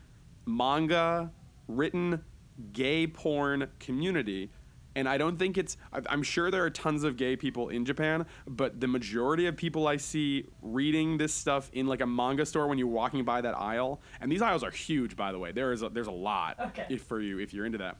[0.45, 1.31] manga
[1.67, 2.23] written
[2.71, 4.51] gay porn community.
[4.97, 5.77] And I don't think it's,
[6.09, 9.87] I'm sure there are tons of gay people in Japan, but the majority of people
[9.87, 13.55] I see reading this stuff in like a manga store when you're walking by that
[13.55, 15.51] aisle, and these aisles are huge, by the way.
[15.51, 16.87] There is a, there's a lot Okay.
[16.89, 17.97] if for you if you're into that.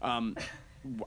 [0.00, 0.36] Um,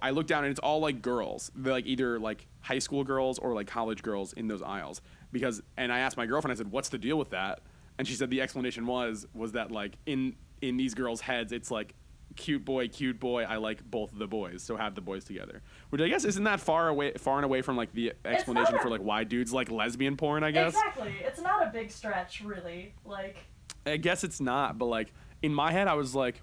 [0.01, 1.51] I look down and it's all like girls.
[1.55, 5.01] They're like either like high school girls or like college girls in those aisles.
[5.31, 7.61] Because and I asked my girlfriend, I said, "What's the deal with that?"
[7.97, 11.71] And she said the explanation was was that like in in these girls' heads, it's
[11.71, 11.95] like
[12.35, 13.43] cute boy, cute boy.
[13.43, 15.61] I like both of the boys, so have the boys together.
[15.89, 18.89] Which I guess isn't that far away, far and away from like the explanation for
[18.89, 20.43] like why dudes like lesbian porn.
[20.43, 20.73] I guess.
[20.73, 21.13] Exactly.
[21.21, 22.93] It's not a big stretch really.
[23.05, 23.37] Like
[23.85, 25.11] I guess it's not, but like
[25.41, 26.41] in my head, I was like,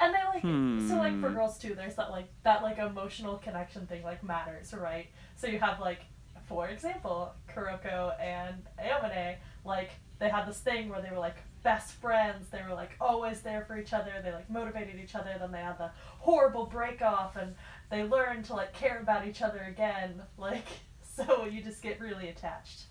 [0.00, 0.42] And they like
[0.88, 1.20] so like Hmm.
[1.20, 5.08] for girls too, there's that like that like emotional connection thing like matters, right?
[5.36, 6.00] So you have like
[6.46, 11.92] for example, Kuroko and Aomine, like they had this thing where they were like best
[11.94, 15.52] friends, they were like always there for each other, they like motivated each other, then
[15.52, 17.54] they had the horrible break off and
[17.90, 20.22] they learned to like care about each other again.
[20.38, 20.66] Like
[21.02, 22.84] so you just get really attached.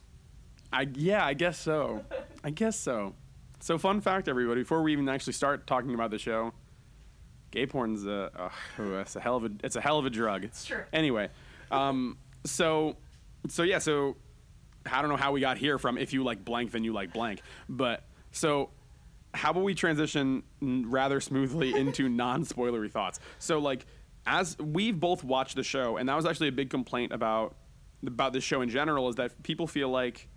[0.74, 2.04] I yeah, I guess so.
[2.44, 3.16] I guess so.
[3.60, 6.54] So fun fact, everybody, before we even actually start talking about the show,
[7.52, 8.50] gay porn's a, uh,
[9.00, 10.44] it's a hell of a it's a hell of a drug.
[10.44, 10.84] It's true.
[10.92, 11.30] Anyway,
[11.72, 12.98] um, so
[13.48, 14.18] so yeah, so
[14.92, 17.14] I don't know how we got here from if you like blank then you like
[17.14, 18.04] blank, but
[18.38, 18.70] so
[19.34, 23.20] how about we transition rather smoothly into non-spoilery thoughts?
[23.40, 23.86] So like
[24.26, 27.56] as we've both watched the show, and that was actually a big complaint about
[28.06, 30.28] about this show in general is that people feel like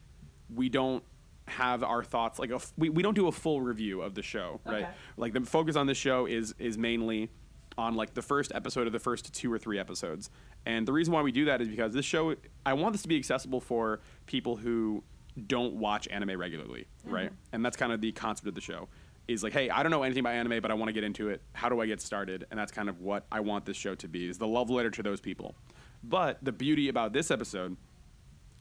[0.54, 1.04] we don't
[1.46, 4.22] have our thoughts like a f we, we don't do a full review of the
[4.22, 4.90] show right Okay.
[5.16, 7.28] like the focus on this show is is mainly
[7.76, 10.30] on like the first episode of the first two or three episodes
[10.64, 12.34] and the reason why we do that is because this show
[12.64, 15.02] i want this to be accessible for people who
[15.40, 17.54] don't watch anime regularly right mm-hmm.
[17.54, 18.88] and that's kind of the concept of the show
[19.28, 21.28] is like hey i don't know anything about anime but i want to get into
[21.28, 23.94] it how do i get started and that's kind of what i want this show
[23.94, 25.54] to be is the love letter to those people
[26.02, 27.76] but the beauty about this episode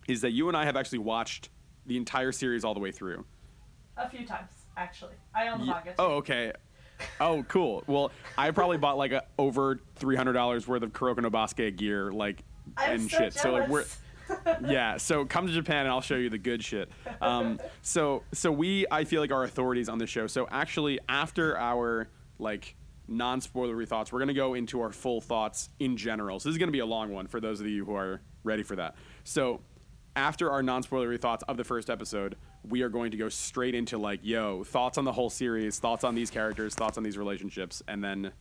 [0.08, 1.50] is that you and i have actually watched
[1.86, 3.26] the entire series all the way through
[3.98, 5.14] A few times, actually.
[5.34, 5.96] I own the Ye- manga too.
[6.00, 6.54] oh, okay.
[7.20, 7.84] Oh, cool.
[7.88, 11.78] Well, I probably bought like a, over three hundred dollars worth of Kuroko no Basket
[11.78, 12.44] gear like
[12.78, 13.34] I'm and so shit.
[13.34, 14.00] So like we're jealous.
[14.68, 14.98] yeah.
[14.98, 16.90] So come to Japan and I'll show you the good shit.
[17.22, 20.28] Um, so so we I feel like are authorities on this show.
[20.28, 22.76] So actually after our like
[23.08, 26.40] non spoilery thoughts, we're gonna go into our full thoughts in general.
[26.40, 28.64] So this is gonna be a long one for those of you who are ready
[28.64, 28.96] for that.
[29.24, 29.62] So
[30.16, 32.36] after our non spoilery thoughts of the first episode,
[32.68, 36.04] we are going to go straight into like, yo, thoughts on the whole series, thoughts
[36.04, 38.32] on these characters, thoughts on these relationships, and then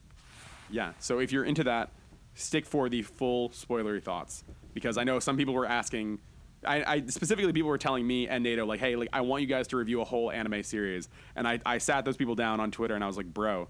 [0.70, 0.92] yeah.
[0.98, 1.90] So if you're into that,
[2.34, 6.18] stick for the full spoilery thoughts because I know some people were asking.
[6.64, 9.46] I, I specifically people were telling me and NATO like, hey, like I want you
[9.46, 12.72] guys to review a whole anime series, and I, I sat those people down on
[12.72, 13.68] Twitter and I was like, bro,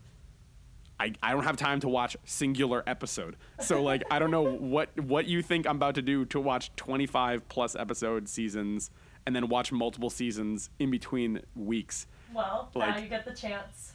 [1.01, 3.37] I, I don't have time to watch singular episode.
[3.61, 6.75] So like I don't know what what you think I'm about to do to watch
[6.77, 8.91] 25 plus episode seasons
[9.27, 12.07] and then watch multiple seasons in between weeks.
[12.75, 13.93] well, now you get the chance.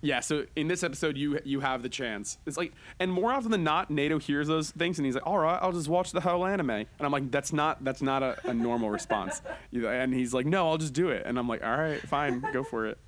[0.00, 2.38] Yeah, so in this episode, you you have the chance.
[2.46, 5.38] It's like, and more often than not, NATO hears those things and he's like, "All
[5.38, 8.38] right, I'll just watch the whole anime." And I'm like, "That's not that's not a,
[8.44, 11.76] a normal response." And he's like, "No, I'll just do it." And I'm like, "All
[11.76, 12.98] right, fine, go for it."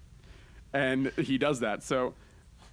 [0.72, 1.83] And he does that.
[1.83, 2.14] So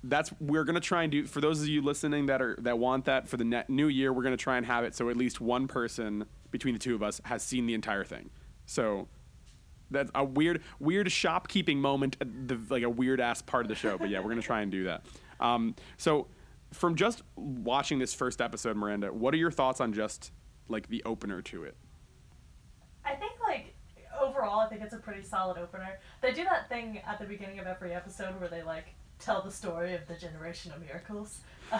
[0.03, 3.05] that's we're gonna try and do for those of you listening that are that want
[3.05, 4.11] that for the new year.
[4.11, 7.03] We're gonna try and have it so at least one person between the two of
[7.03, 8.29] us has seen the entire thing.
[8.65, 9.07] So
[9.91, 13.75] that's a weird weird shopkeeping moment at the like a weird ass part of the
[13.75, 15.05] show but yeah we're gonna try and do that
[15.39, 16.27] um, so
[16.71, 20.31] from just watching this first episode miranda what are your thoughts on just
[20.67, 21.75] like the opener to it
[23.05, 23.73] I think like
[24.19, 25.99] overall, I think it's a pretty solid opener.
[26.21, 28.85] They do that thing at the beginning of every episode where they like
[29.19, 31.39] tell the story of the generation of miracles.
[31.71, 31.79] Um,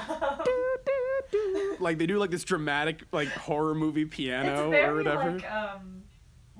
[1.79, 5.51] like they do like this dramatic like horror movie piano it's very or whatever like
[5.51, 6.03] um,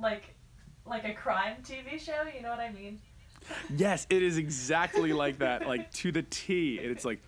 [0.02, 0.36] like
[0.88, 2.23] like a crime TV show.
[2.36, 3.00] You know what I mean?
[3.73, 7.21] yes it is exactly like that like to the t and it's like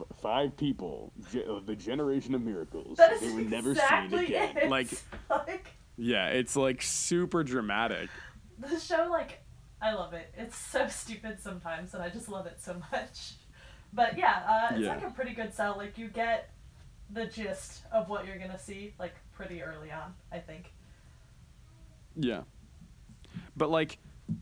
[0.00, 1.12] "F- five people
[1.46, 4.68] of the generation of miracles That is they were never exactly seen again it.
[4.68, 4.88] like
[5.30, 8.10] like yeah it's like super dramatic
[8.58, 9.38] the show like
[9.80, 10.32] I love it.
[10.36, 13.32] It's so stupid sometimes, and I just love it so much.
[13.92, 14.90] But yeah, uh, it's Yeah.
[14.90, 15.74] like a pretty good sell.
[15.76, 16.50] Like you get
[17.10, 20.14] the gist of what you're gonna see like pretty early on.
[20.30, 20.72] I think.
[22.16, 22.42] Yeah.
[23.56, 23.98] But like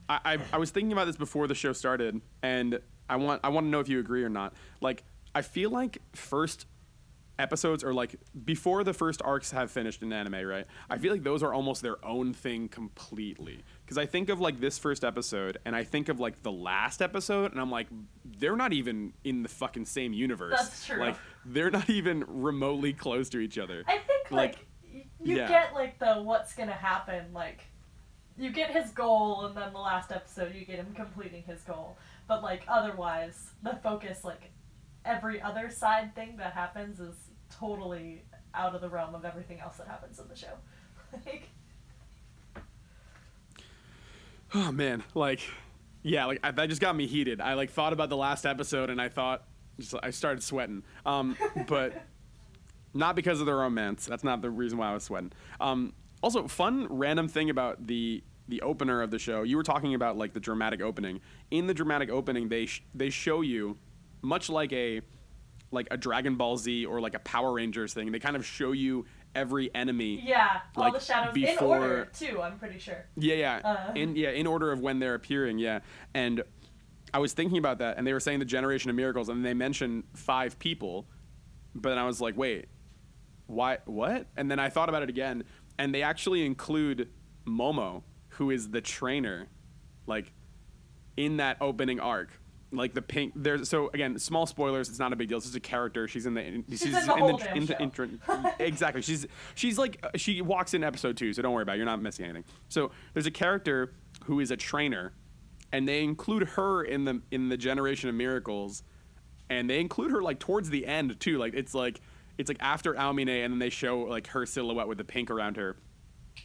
[0.09, 3.49] I, I I was thinking about this before the show started and I want I
[3.49, 4.55] want to know if you agree or not.
[4.81, 5.03] Like
[5.35, 6.67] I feel like first
[7.39, 10.67] episodes are like before the first arcs have finished in anime, right?
[10.91, 13.65] I feel like those are almost their own thing completely.
[13.87, 17.01] Cuz I think of like this first episode and I think of like the last
[17.01, 17.87] episode and I'm like
[18.25, 20.59] they're not even in the fucking same universe.
[20.61, 20.99] That's true.
[20.99, 23.85] Like they're not even remotely close to each other.
[23.89, 25.49] I think like, Like, you yeah.
[25.49, 27.70] get like the what's gonna happen like.
[28.39, 31.99] You get his goal, and then the last episode, you get him completing his goal.
[32.27, 34.51] But like otherwise, the focus, like
[35.05, 37.15] every other side thing that happens, is
[37.51, 38.23] totally
[38.55, 40.55] out of the realm of everything else that happens in the show.
[41.27, 41.49] like,
[44.53, 45.41] Oh man, like,
[46.03, 47.41] yeah, like I, that just got me heated.
[47.41, 49.45] I like thought about the last episode and I thought,
[49.79, 50.83] just I started sweating.
[51.07, 51.37] Um,
[51.69, 52.05] but
[52.95, 54.07] not because of the romance.
[54.07, 55.33] That's not the reason why I was sweating.
[55.61, 59.43] Um, also, fun random thing about the the opener of the show.
[59.43, 61.21] You were talking about like the dramatic opening.
[61.51, 63.79] In the dramatic opening, they sh- they show you
[64.23, 65.01] much like a
[65.71, 68.11] like a Dragon Ball Z or like a Power Rangers thing.
[68.11, 69.07] They kind of show you
[69.37, 70.21] every enemy.
[70.27, 72.43] yeah, all the shadows in before- order too.
[72.43, 73.07] I'm pretty sure.
[73.17, 73.61] Yeah, yeah.
[73.65, 73.93] Uh.
[73.95, 75.81] in yeah, in order of when they're appearing, yeah.
[76.13, 76.43] And
[77.15, 79.55] I was thinking about that and they were saying the generation of miracles and they
[79.55, 81.07] mentioned five people.
[81.75, 82.67] But then I was like, wait,
[83.47, 84.27] why what?
[84.37, 85.45] And then I thought about it again
[85.81, 87.09] and they actually include
[87.47, 89.49] Momo, who is the trainer,
[90.07, 90.31] like
[91.17, 92.29] in that opening arc.
[92.73, 95.39] Like the pink there's so again, small spoilers, it's not a big deal.
[95.39, 96.07] It's just a character.
[96.07, 98.09] She's in the in, she's, in the whole the in the intro
[98.61, 99.03] exactly.
[99.03, 99.27] She's
[99.57, 101.77] she's like she walks in episode two, so don't worry about it.
[101.79, 102.45] You're not missing anything.
[102.69, 103.95] So there's a character
[104.27, 105.15] who is a trainer,
[105.73, 108.85] and they include her in the in the Generation of Miracles,
[109.49, 111.39] and they include her like towards the end too.
[111.39, 112.01] Like it's like
[112.39, 115.57] it's like after Aomine, and then they show like her silhouette with the pink around
[115.57, 115.77] her.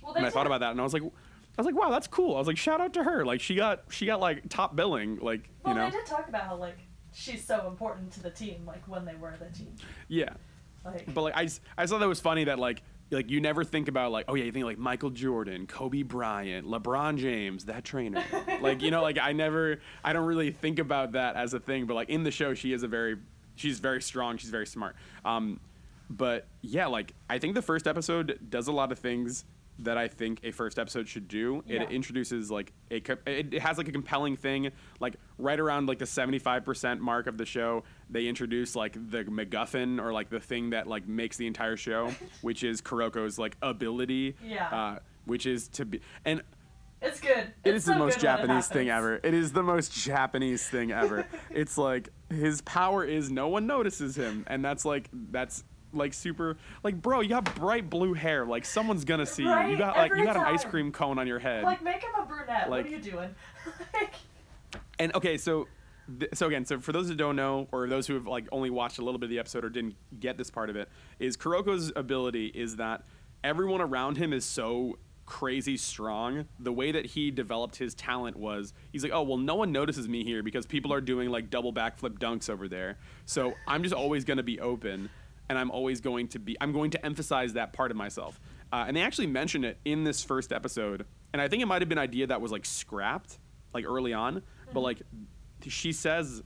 [0.03, 2.07] Well, And I thought about that, and I was like, I was like, wow, that's
[2.07, 2.35] cool.
[2.35, 3.23] I was like, shout out to her.
[3.25, 5.17] Like she got she got like top billing.
[5.17, 6.77] Like Well, you know, they did talk about how like
[7.13, 9.73] she's so important to the team, like when they were the team.
[10.07, 10.33] yeah.
[10.83, 13.87] Like, But like I I thought that was funny that like like you never think
[13.87, 18.23] about like oh yeah you think like Michael Jordan, Kobe Bryant, LeBron James, that trainer.
[18.61, 21.85] like you know like I never I don't really think about that as a thing.
[21.85, 23.17] But like in the show she is a very
[23.55, 24.37] she's very strong.
[24.37, 24.95] She's very smart.
[25.23, 25.59] Um,
[26.09, 29.45] but yeah like I think the first episode does a lot of things
[29.79, 31.61] that I think a first episode should do.
[31.67, 31.81] Yeah.
[31.81, 35.99] It introduces like a it it has like a compelling thing like right around like
[35.99, 40.69] the 75% mark of the show, they introduce like the MacGuffin or like the thing
[40.69, 44.35] that like makes the entire show, which is Kuroko's like ability.
[44.43, 44.69] Yeah.
[44.69, 46.41] Uh, which is to be and
[47.01, 47.51] It's good.
[47.65, 49.19] it It's is the most it Japanese thing ever.
[49.23, 51.27] It is the most Japanese thing ever.
[51.49, 56.57] it's like his power is no one notices him, and that's like that's like super
[56.83, 58.45] like bro, you got bright blue hair.
[58.45, 59.49] Like someone's gonna see you.
[59.49, 61.63] You got like you Every got an ice cream cone on your head.
[61.63, 62.69] Like, make him a brunette.
[62.69, 63.35] Like- what are you doing?
[63.93, 64.13] like,
[64.99, 65.67] And okay, so
[66.19, 68.69] th- so again, so for those who don't know, or those who have like only
[68.69, 71.37] watched a little bit of the episode or didn't get this part of it, is
[71.37, 73.03] Kuroko's ability is that
[73.43, 76.45] everyone around him is so crazy strong.
[76.59, 80.07] The way that he developed his talent was he's like, oh well, no one notices
[80.07, 82.97] me here because people are doing like double backflip dunks over there.
[83.25, 85.09] So I'm just always going to be open,
[85.49, 86.57] and I'm always going to be.
[86.59, 88.39] I'm going to emphasize that part of myself.
[88.71, 91.81] Uh, and they actually mention it in this first episode, and I think it might
[91.81, 93.39] have been an idea that was like scrapped
[93.73, 94.41] like early on,
[94.73, 95.01] but like
[95.67, 96.43] she says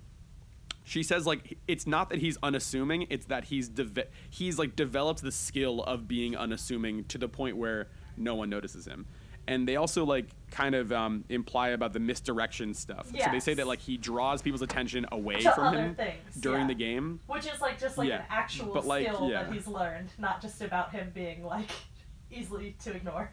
[0.84, 5.22] she says like it's not that he's unassuming it's that he's deve- he's like developed
[5.22, 7.88] the skill of being unassuming to the point where
[8.18, 9.06] no one notices him
[9.50, 13.54] and they also like kind of um, imply about the misdirection stuff so they say
[13.56, 16.68] that like he draws people's attention away To from him things, during yeah.
[16.68, 19.44] the game which is like just like Yeah, an actual but, like, skill yeah.
[19.44, 21.70] that he's learned, not just about him being like
[22.32, 23.32] easily to ignore.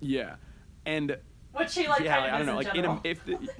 [0.00, 0.36] yeah
[0.86, 1.16] and
[1.52, 3.48] Which he like Yeah, kind like, I don't know, like, in a- if the-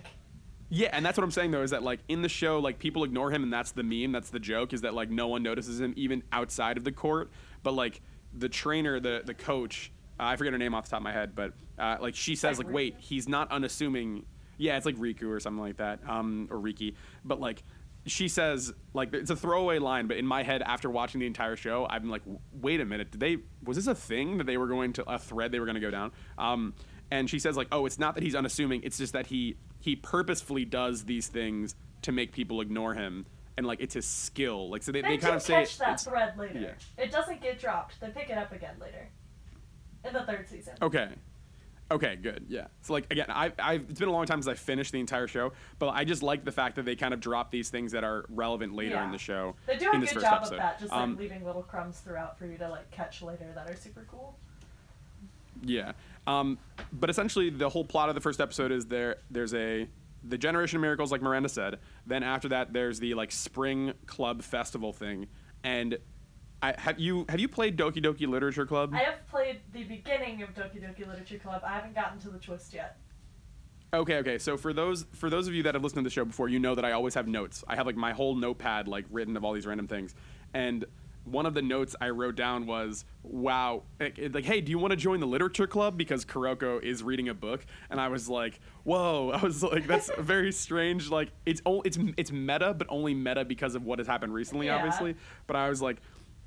[0.71, 3.03] Yeah, and that's what I'm saying though is that like in the show, like people
[3.03, 5.81] ignore him, and that's the meme, that's the joke, is that like no one notices
[5.81, 7.31] him even outside of the court.
[7.63, 8.03] But like
[8.37, 11.13] the trainer, the the coach, uh, I forget her name off the top of my
[11.13, 14.25] head, but uh, like she says, Like wait, he's not unassuming.
[14.57, 16.97] Yeah, it's like Riku or something like that, um, or Riki.
[17.25, 17.63] But like
[18.07, 21.57] she says, like it's a throwaway line, but in my head after watching the entire
[21.57, 23.39] show, I'm like, wait a minute, did they?
[23.65, 25.81] Was this a thing that they were going to a thread they were going to
[25.81, 26.13] go down?
[26.37, 26.75] Um,
[27.11, 29.97] and she says like, oh, it's not that he's unassuming, it's just that he he
[29.97, 34.71] purposefully does these things to make people ignore him, and like it's his skill.
[34.71, 36.59] Like so they, they, they, kind of say catch that thread later.
[36.59, 37.03] yeah.
[37.03, 38.01] It doesn't get dropped.
[38.01, 39.09] They pick it up again later.
[40.05, 40.75] In the third season.
[40.81, 41.09] Okay.
[41.91, 42.45] Okay, good.
[42.49, 42.67] Yeah.
[42.83, 45.27] So like again, I I've it's been a long time since I finished the entire
[45.27, 48.05] show, but I just like the fact that they kind of drop these things that
[48.05, 49.07] are relevant later Yeah.
[49.07, 49.55] in the show.
[49.67, 50.55] They do a in this good job episode.
[50.57, 53.51] of that, just like Um, leaving little crumbs throughout for you to like catch later
[53.55, 54.37] that are super cool.
[55.63, 55.93] Yeah.
[56.27, 56.59] Um,
[56.93, 59.17] but essentially, the whole plot of the first episode is there.
[59.31, 59.89] There's a
[60.25, 61.79] the Generation of Miracles, like Miranda said.
[62.07, 65.27] Then after that, there's the like spring club festival thing.
[65.65, 65.97] And
[66.63, 68.93] I have you have you played Doki Doki Literature Club?
[68.95, 71.63] I have played the beginning of Doki Doki Literature Club.
[71.65, 72.99] I haven't gotten to the twist yet.
[73.95, 74.39] Okay, okay.
[74.39, 76.59] So for those for those of you that have listened to the show before, you
[76.59, 77.63] know that I always have notes.
[77.69, 80.15] I have like my whole notepad like written of all these random things.
[80.53, 80.85] And
[81.25, 84.93] one of the notes I wrote down was, "Wow, like, like, hey, do you want
[84.93, 88.61] to join the literature club because Kuroko is reading a book?" And I was like,
[88.85, 93.45] "Whoa!" I was like, "That's very strange." Like it's it's it's meta, but only meta
[93.45, 94.77] because of what has happened recently, Yeah.
[94.77, 95.15] obviously.
[95.47, 95.99] But I was like.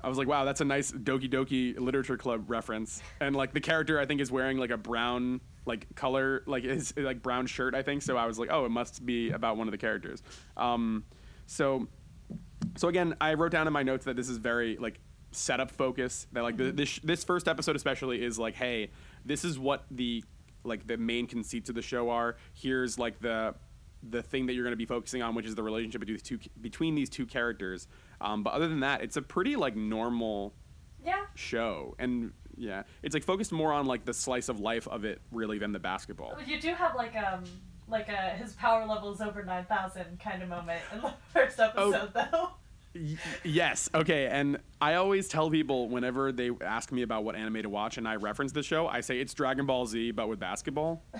[0.02, 3.02] I was like, wow, that's a nice Doki Doki Literature Club reference.
[3.20, 6.92] And like the character, I think, is wearing like a brown like color, like his
[6.96, 8.02] like brown shirt, I think.
[8.02, 10.22] So I was like, oh, it must be about one of the characters.
[10.56, 11.04] Um,
[11.46, 11.86] so,
[12.76, 14.98] so again, I wrote down in my notes that this is very like
[15.30, 16.26] setup focus.
[16.32, 18.90] That like the, this this first episode especially is like, hey,
[19.24, 20.24] this is what the
[20.64, 22.36] like the main conceits of the show are.
[22.54, 23.54] Here's like the
[24.10, 26.22] the thing that you're going to be focusing on, which is the relationship between these
[26.22, 27.86] two between these two characters.
[28.20, 30.54] Um, but other than that, it's a pretty like normal
[31.04, 31.24] Yeah.
[31.34, 35.20] show, and yeah, it's like focused more on like the slice of life of it
[35.30, 36.34] really than the basketball.
[36.36, 37.44] But you do have like um
[37.88, 41.58] like a his power level is over nine thousand kind of moment in the first
[41.60, 41.90] Oh.
[41.92, 42.48] episode though.
[42.94, 43.88] Y- yes.
[43.94, 44.26] Okay.
[44.26, 48.06] And I always tell people whenever they ask me about what anime to watch and
[48.06, 51.02] I reference the show, I say it's Dragon Ball Z, but with basketball.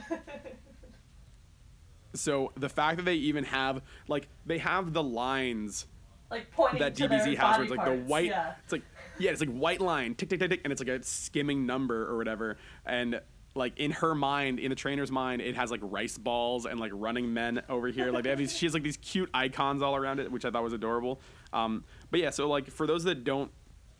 [2.14, 5.86] so the fact that they even have, like, they have the lines
[6.30, 7.90] like pointing that DBZ has where it's like parts.
[7.90, 8.54] the white, Yeah.
[8.64, 8.82] it's like,
[9.18, 12.10] yeah, it's like white line, tick, tick, tick, tick, and it's like a skimming number
[12.10, 12.56] or whatever.
[12.86, 13.20] And
[13.54, 16.90] like in her mind, in the trainer's mind, it has like rice balls and like
[16.94, 18.10] running men over here.
[18.10, 20.50] Like they have these, she has like these cute icons all around it, which I
[20.50, 21.20] thought was adorable.
[21.52, 23.50] Um, but yeah, so like for those that don't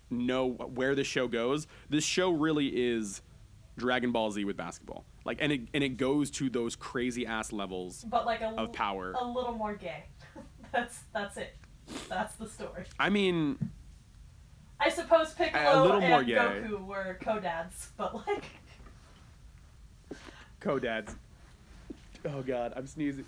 [0.08, 3.20] know where the show goes, this show really is
[3.76, 5.04] Dragon Ball Z with basketball.
[5.24, 8.04] Like, and it and it goes to those crazy ass levels.
[8.08, 9.12] But like a Of power.
[9.12, 10.04] a little more gay.
[10.72, 11.54] that's that's it.
[12.08, 12.84] That's the story.
[12.98, 13.70] I mean,
[14.80, 16.26] I suppose Piccolo and.
[16.28, 18.44] Goku were co-dads, but like
[20.60, 21.14] co-dads.
[22.24, 23.24] Oh god, I'm sneezing.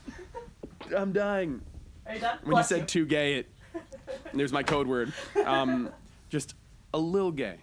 [0.97, 1.61] I'm dying.
[2.07, 2.39] are you done?
[2.43, 3.49] When Bless you said too gay, it
[4.35, 5.13] there's my code word.
[5.45, 5.91] Um,
[6.29, 6.55] just
[6.93, 7.57] a little gay.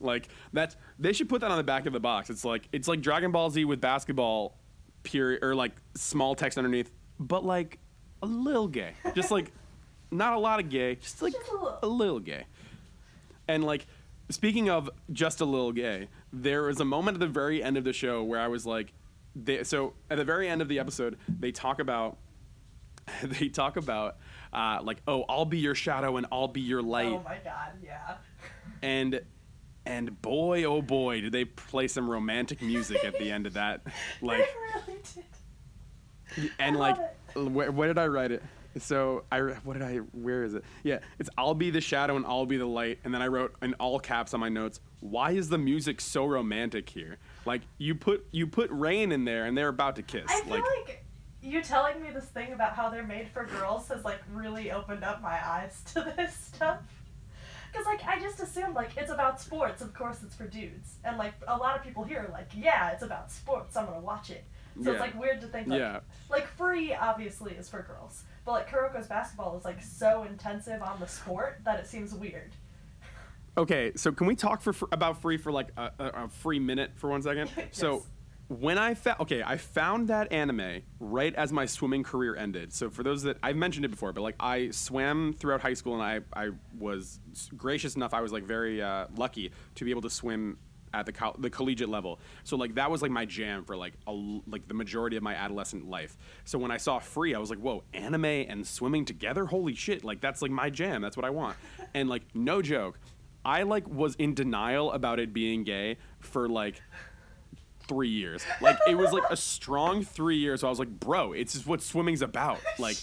[0.00, 2.30] Like that's they should put that on the back of the box.
[2.30, 4.56] It's like it's like Dragon Ball Z with basketball,
[5.02, 6.90] period, or like small text underneath.
[7.18, 7.78] but like
[8.22, 8.92] a little gay.
[9.14, 9.52] Just like
[10.10, 11.78] not a lot of gay, just like Just a little.
[11.82, 12.44] a little gay.
[13.46, 13.86] And like
[14.30, 17.84] speaking of just a little gay, there was a moment at the very end of
[17.84, 18.92] the show where I was like,
[19.34, 22.18] they, so at the very end of the episode, they talk about
[23.22, 24.16] they talk about
[24.52, 27.72] uh, like, oh, I'll be your shadow and I'll be your light, Oh my god,
[27.82, 28.16] yeah.
[28.82, 29.20] and
[29.88, 33.80] and boy, oh boy, did they play some romantic music at the end of that,
[34.22, 35.00] like they really
[36.36, 36.50] did.
[36.58, 36.96] and like
[37.34, 38.42] where, where did i write it
[38.78, 42.26] so i what did i where is it yeah it's i'll be the shadow and
[42.26, 45.30] i'll be the light and then i wrote in all caps on my notes why
[45.30, 47.16] is the music so romantic here
[47.46, 50.50] like you put you put rain in there and they're about to kiss I feel
[50.50, 51.04] like like,
[51.42, 55.04] you telling me this thing about how they're made for girls has like really opened
[55.04, 56.80] up my eyes to this stuff.
[57.74, 61.18] Cause like I just assumed like it's about sports, of course it's for dudes, and
[61.18, 64.30] like a lot of people here are like, yeah, it's about sports, I'm gonna watch
[64.30, 64.44] it.
[64.76, 64.92] So Yeah.
[64.92, 66.00] it's like weird to think like, Yeah.
[66.30, 70.98] like free obviously is for girls, but like Kuroko's basketball is like so intensive on
[71.00, 72.52] the sport that it seems weird.
[73.56, 76.60] Okay, so can we talk for, for about free for like a, a, a free
[76.60, 77.50] minute for one second?
[77.72, 78.06] So Yes.
[78.48, 82.72] When I found okay, I found that anime right as my swimming career ended.
[82.72, 86.00] So for those that I've mentioned it before, but like I swam throughout high school
[86.00, 87.20] and I I was
[87.56, 88.14] gracious enough.
[88.14, 90.58] I was like very uh, lucky to be able to swim
[90.94, 92.20] at the col- the collegiate level.
[92.44, 95.34] So like that was like my jam for like a like the majority of my
[95.34, 96.16] adolescent life.
[96.44, 100.04] So when I saw free, I was like, whoa, anime and swimming together, holy shit!
[100.04, 101.02] Like that's like my jam.
[101.02, 101.56] That's what I want.
[101.94, 102.98] and like no joke.
[103.44, 106.82] I like was in denial about it being gay for like
[107.88, 108.44] three years.
[108.60, 110.60] Like it was like a strong three years.
[110.60, 112.60] So I was like, bro, it's just what swimming's about.
[112.78, 112.96] Like,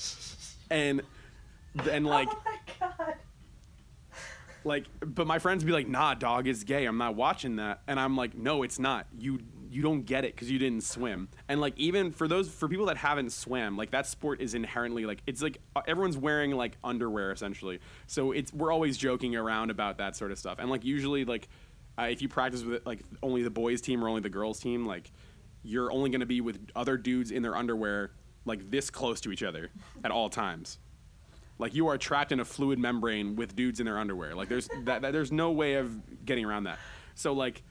[0.69, 1.01] and
[1.91, 3.15] and like oh my god.
[4.63, 6.86] like, but my friends be like, nah, dog is gay.
[6.86, 7.81] I'm not watching that.
[7.88, 9.07] And I'm like, no, it's not.
[9.17, 9.39] You
[9.75, 11.27] you don't get it because you didn't swim.
[11.49, 15.05] And like even for those for people that haven't swam, like that sport is inherently
[15.05, 17.79] like it's like uh, everyone's wearing like underwear essentially.
[18.07, 20.59] So it's we're always joking around about that sort of stuff.
[20.59, 21.49] And like usually like
[21.97, 24.85] uh, if you practice with like only the boys team or only the girls team,
[24.85, 25.11] like
[25.63, 28.11] you're only going to be with other dudes in their underwear
[28.45, 29.69] like this close to each other
[30.03, 30.77] at all times.
[31.57, 34.35] Like you are trapped in a fluid membrane with dudes in their underwear.
[34.35, 36.79] Like there's that, that there's no way of getting around that.
[37.15, 37.63] So like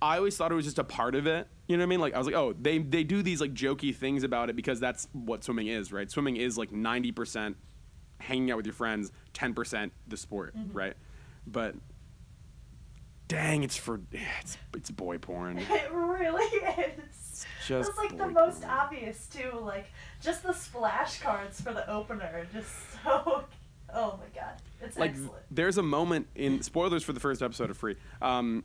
[0.00, 1.46] I always thought it was just a part of it.
[1.68, 2.00] You know what I mean?
[2.00, 4.80] Like I was like, oh, they they do these like jokey things about it because
[4.80, 6.10] that's what swimming is, right?
[6.10, 7.54] Swimming is like 90%
[8.18, 10.94] hanging out with your friends, 10% the sport, right?
[11.46, 11.74] But
[13.32, 15.58] dang, it's for it's it's boy porn.
[15.70, 17.46] It really is.
[17.66, 18.72] Just It's like the most porn.
[18.72, 19.58] obvious too.
[19.60, 19.86] Like
[20.20, 22.70] just the splash cards for the opener, just
[23.04, 23.44] so.
[23.94, 25.42] Oh my god, it's like excellent.
[25.50, 28.64] there's a moment in spoilers for the first episode of free um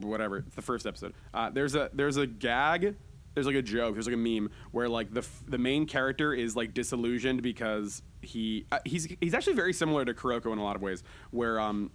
[0.00, 2.94] whatever it's the first episode uh, there's a there's a gag
[3.34, 6.32] there's like a joke there's like a meme where like the f- the main character
[6.32, 10.62] is like disillusioned because he uh, he's he's actually very similar to Kuroko in a
[10.64, 11.90] lot of ways where um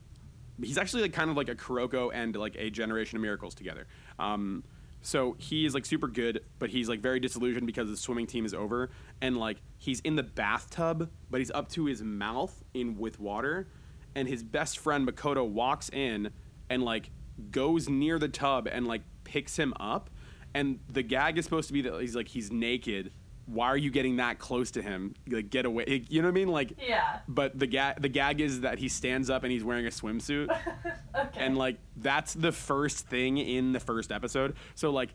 [0.63, 3.87] he's actually like kind of like a Kuroko and like a Generation of Miracles together.
[4.17, 4.63] Um,
[5.01, 8.45] so he is like super good, but he's like very disillusioned because the swimming team
[8.45, 8.89] is over,
[9.21, 13.67] and like he's in the bathtub, but he's up to his mouth in with water,
[14.15, 16.31] and his best friend Makoto walks in
[16.69, 17.11] and like
[17.51, 20.09] goes near the tub and like picks him up,
[20.53, 23.11] and the gag is supposed to be that he's like he's naked.
[23.51, 25.15] Why are you getting that close to him?
[25.27, 26.05] Like get away.
[26.07, 26.47] You know what I mean?
[26.49, 27.19] Like Yeah.
[27.27, 30.49] but the gag the gag is that he stands up and he's wearing a swimsuit
[31.15, 31.39] Okay.
[31.45, 35.09] and like that's the first thing in the first episode so like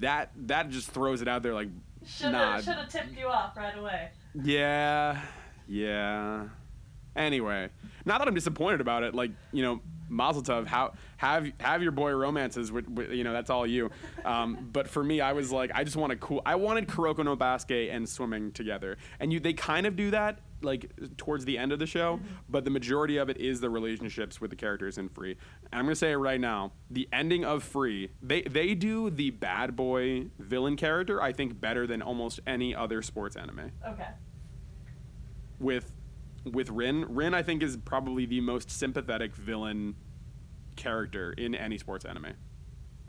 [0.00, 1.68] that that just throws it out there like
[2.04, 4.10] should have nah, should have tipped you off right away.
[4.42, 5.22] yeah
[5.68, 6.44] yeah
[7.14, 7.68] anyway
[8.04, 11.92] not that i'm disappointed about it like you know mazel tov how have have your
[11.92, 13.90] boy romances with, with you know that's all you.
[14.24, 17.36] Um, but for me i was like i just wanted cool i wanted kuroko no
[17.36, 18.96] basket and swimming together.
[19.20, 22.64] And you they kind of do that like towards the end of the show but
[22.64, 25.36] the majority of it is the relationships with the characters in free.
[25.72, 29.30] And i'm gonna say it right now the ending of free they they do the
[29.30, 33.70] bad boy villain character i think better than almost any other sports anime.
[33.86, 34.08] Okay.
[35.60, 35.92] with
[36.52, 37.04] with Rin.
[37.08, 39.96] Rin, I think, is probably the most sympathetic villain
[40.76, 42.32] character in any sports anime.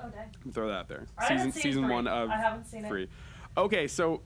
[0.04, 0.26] Okay.
[0.52, 1.08] Throw that out there.
[1.18, 1.94] I season season Free.
[1.94, 2.90] one of I haven't seen it.
[2.90, 3.08] Free.
[3.56, 4.22] Okay, so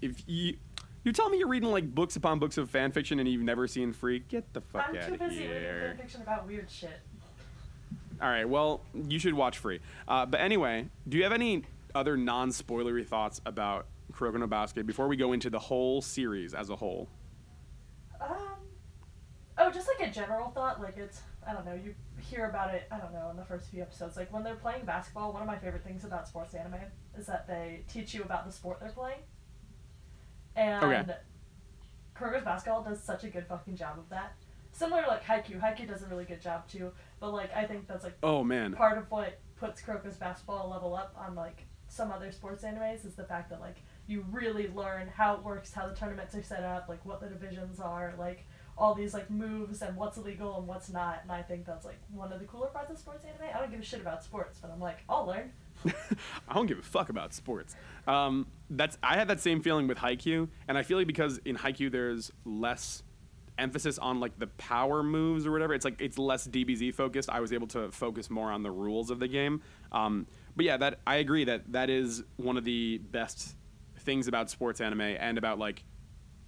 [0.00, 0.56] if you
[1.04, 3.66] you tell me you're reading like books upon books of fan fiction and you've never
[3.68, 5.12] seen Free, get the fuck I'm out of here.
[5.12, 7.00] I'm too busy reading fan fiction about weird shit.
[8.20, 9.80] All right, well, you should watch Free.
[10.08, 11.64] Uh, but anyway, do you have any
[11.94, 16.70] other non-spoilery thoughts about Kuroko no Basket before we go into the whole series as
[16.70, 17.08] a whole?
[18.20, 18.56] Um.
[19.58, 20.80] Oh, just like a general thought.
[20.80, 21.20] Like it's.
[21.46, 21.74] I don't know.
[21.74, 22.86] You hear about it.
[22.90, 24.16] I don't know in the first few episodes.
[24.16, 25.32] Like when they're playing basketball.
[25.32, 26.74] One of my favorite things about sports anime
[27.16, 29.18] is that they teach you about the sport they're playing.
[30.54, 31.14] And Okay.
[32.16, 34.34] Kuroko's basketball does such a good fucking job of that.
[34.72, 35.60] Similar to like Haikyuu.
[35.60, 36.92] Haikyuu does a really good job too.
[37.20, 38.72] But like I think that's like Oh man.
[38.74, 43.14] part of what puts Kuroko's basketball level up on like some other sports animes is
[43.14, 43.76] the fact that like
[44.06, 47.26] you really learn how it works, how the tournaments are set up, like what the
[47.26, 48.46] divisions are, like
[48.78, 51.20] all these like moves and what's illegal and what's not.
[51.22, 53.54] And I think that's like one of the cooler parts of sports anime.
[53.54, 55.52] I don't give a shit about sports, but I'm like, I'll learn.
[56.48, 57.74] I don't give a fuck about sports.
[58.06, 61.56] Um, that's I had that same feeling with Haikyuu, and I feel like because in
[61.56, 63.02] Haikyuu there's less
[63.58, 65.74] emphasis on like the power moves or whatever.
[65.74, 67.30] It's like it's less DBZ focused.
[67.30, 69.62] I was able to focus more on the rules of the game.
[69.92, 73.55] Um, but yeah, that I agree that that is one of the best
[74.06, 75.84] things about sports anime and about like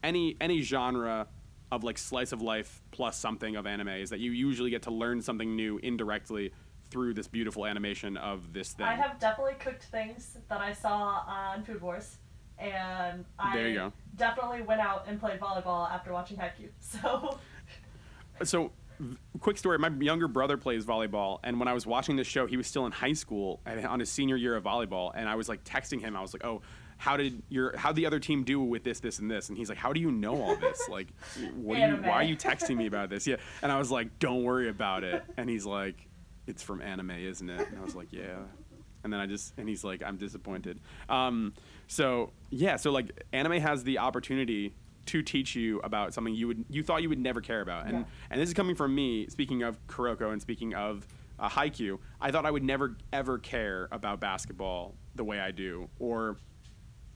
[0.03, 1.27] any any genre
[1.71, 4.91] of like slice of life plus something of anime is that you usually get to
[4.91, 6.51] learn something new indirectly
[6.91, 8.87] through this beautiful animation of this thing.
[8.87, 12.17] I have definitely cooked things that I saw on Food Wars,
[12.59, 13.93] and I There you go.
[14.17, 16.71] definitely went out and played volleyball after watching Haikyuu.
[16.81, 17.39] So
[18.45, 18.73] so
[19.41, 22.57] quick story my younger brother plays volleyball and when i was watching this show he
[22.57, 25.49] was still in high school and on his senior year of volleyball and i was
[25.49, 26.61] like texting him i was like oh
[26.99, 29.49] how did your how the other team do with this this and this?
[29.49, 30.81] And he's like how do you know all this?
[30.91, 31.09] Like
[31.55, 33.27] what do you why are you texting me about this?
[33.27, 33.37] Yeah.
[33.63, 35.23] And i was like don't worry about it.
[35.37, 36.07] And he's like
[36.47, 37.69] it's from anime isn't it?
[37.69, 38.39] And i was like yeah.
[39.05, 40.81] And then I just and he's like, I'm disappointed.
[41.09, 41.55] Um,
[41.87, 44.75] so yeah, so like anime has the opportunity
[45.07, 47.99] to teach you about something you would you thought you would never care about, and
[47.99, 48.05] Yeah.
[48.31, 49.27] and this is coming from me.
[49.29, 51.07] Speaking of Kuroko and speaking of
[51.39, 55.89] uh, Haikyuu, I thought I would never ever care about basketball the way I do,
[55.99, 56.37] or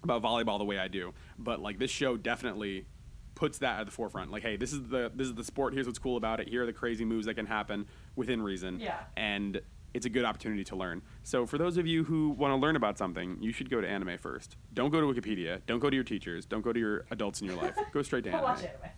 [0.05, 1.13] about volleyball the way I do.
[1.39, 2.87] But like this show definitely
[3.35, 4.31] puts that at the forefront.
[4.31, 5.75] Like, hey, this is the this is the sport.
[5.75, 6.49] Here's what's cool about it.
[6.49, 7.87] Here are the crazy moves that can happen
[8.17, 8.81] within reason.
[8.81, 9.01] Yeah.
[9.17, 9.61] And
[9.95, 11.03] it's a good opportunity to learn.
[11.23, 13.89] So for those of you who want to learn about something, you should go to
[13.89, 14.57] anime first.
[14.73, 15.61] Don't go to Wikipedia.
[15.67, 16.47] Don't go to your teachers.
[16.47, 17.77] Don't go to your adults in your life.
[17.93, 18.43] Go straight to anime.
[18.43, 18.91] watch anime.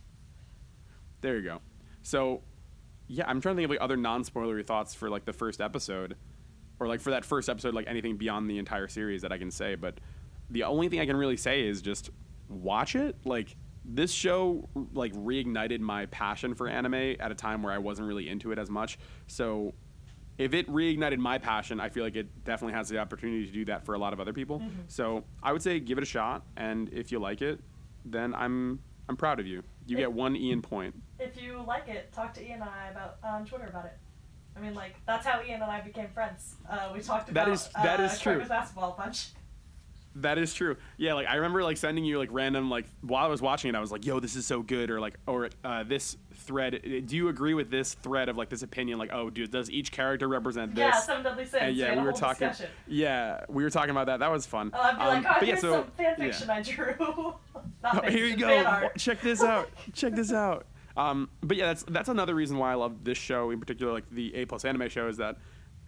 [1.20, 1.60] There you go.
[2.02, 2.42] So,
[3.08, 6.16] yeah, I'm trying to think of like other non-spoilery thoughts for like the first episode,
[6.78, 9.50] or like for that first episode, like anything beyond the entire series that I can
[9.50, 9.74] say.
[9.74, 9.98] But
[10.54, 12.10] the only thing I can really say is just
[12.48, 13.16] watch it.
[13.24, 18.08] Like this show, like reignited my passion for anime at a time where I wasn't
[18.08, 18.98] really into it as much.
[19.26, 19.74] So.
[20.36, 23.64] If it reignited my passion, I feel like it definitely has the opportunity to do
[23.66, 24.60] that for a lot of other people.
[24.88, 27.60] So I would say give it a shot, and if you like it,
[28.04, 29.62] then I'm I'm proud of you.
[29.86, 31.00] You get one Ian point.
[31.20, 33.96] If you like it, talk to Ian and I about on Twitter about it.
[34.56, 36.56] I mean, like that's how Ian and I became friends.
[36.68, 38.44] Uh, we talked about is- that uh, is true.
[38.44, 39.28] Basketball a bunch.
[40.16, 40.76] That is true.
[40.96, 43.74] Yeah, like I remember like sending you like random like while I was watching it,
[43.76, 46.80] I was like, "Yo, this is so good," or like, or uh, this thread.
[47.06, 48.98] Do you agree with this thread of like this opinion?
[48.98, 50.82] Like, oh, dude, does each character represent this?
[50.82, 51.62] Yeah, Seven Deadly Sins.
[51.62, 52.48] And yeah, we were talking.
[52.48, 52.72] Discussion.
[52.86, 54.20] Yeah, we were talking about that.
[54.20, 54.70] That was fun.
[54.72, 56.24] Oh, I'd be Um, like, oh, but yeah, so- some fan yeah.
[56.24, 57.34] fiction I drew.
[57.86, 58.46] Oh, here you go.
[58.48, 58.96] fan Wa- art.
[58.96, 59.68] Check this out.
[59.92, 60.64] Check this out.
[60.96, 64.08] Um, but yeah, that's that's another reason why I love this show in particular, like
[64.10, 65.36] the A plus anime show, is that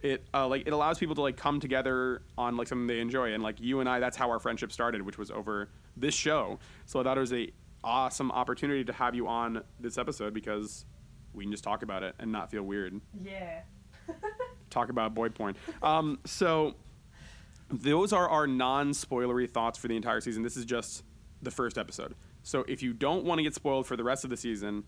[0.01, 3.33] it uh, like it allows people to like come together on like something they enjoy,
[3.33, 6.59] and like you and I, that's how our friendship started, which was over this show.
[6.85, 7.49] So I thought it was a
[7.83, 10.85] awesome opportunity to have you on this episode because
[11.33, 13.61] we can just talk about it and not feel weird Yeah.
[14.69, 15.55] talk about boy porn.
[15.81, 16.75] Um, so
[17.69, 20.41] those are our non-spoilery thoughts for the entire season.
[20.43, 21.03] This is just
[21.41, 22.15] the first episode.
[22.43, 24.83] So if you don't want to get spoiled for the rest of the season,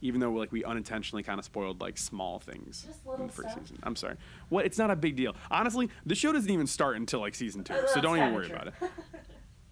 [0.00, 3.50] even though like we unintentionally kind of spoiled like small things Just in the first
[3.50, 3.62] stuff.
[3.62, 3.78] season.
[3.82, 4.16] I'm sorry.
[4.48, 4.64] What?
[4.66, 5.34] It's not a big deal.
[5.50, 8.46] Honestly, the show doesn't even start until like season two, Uh, so don't even worry
[8.46, 8.56] true.
[8.56, 8.74] about it.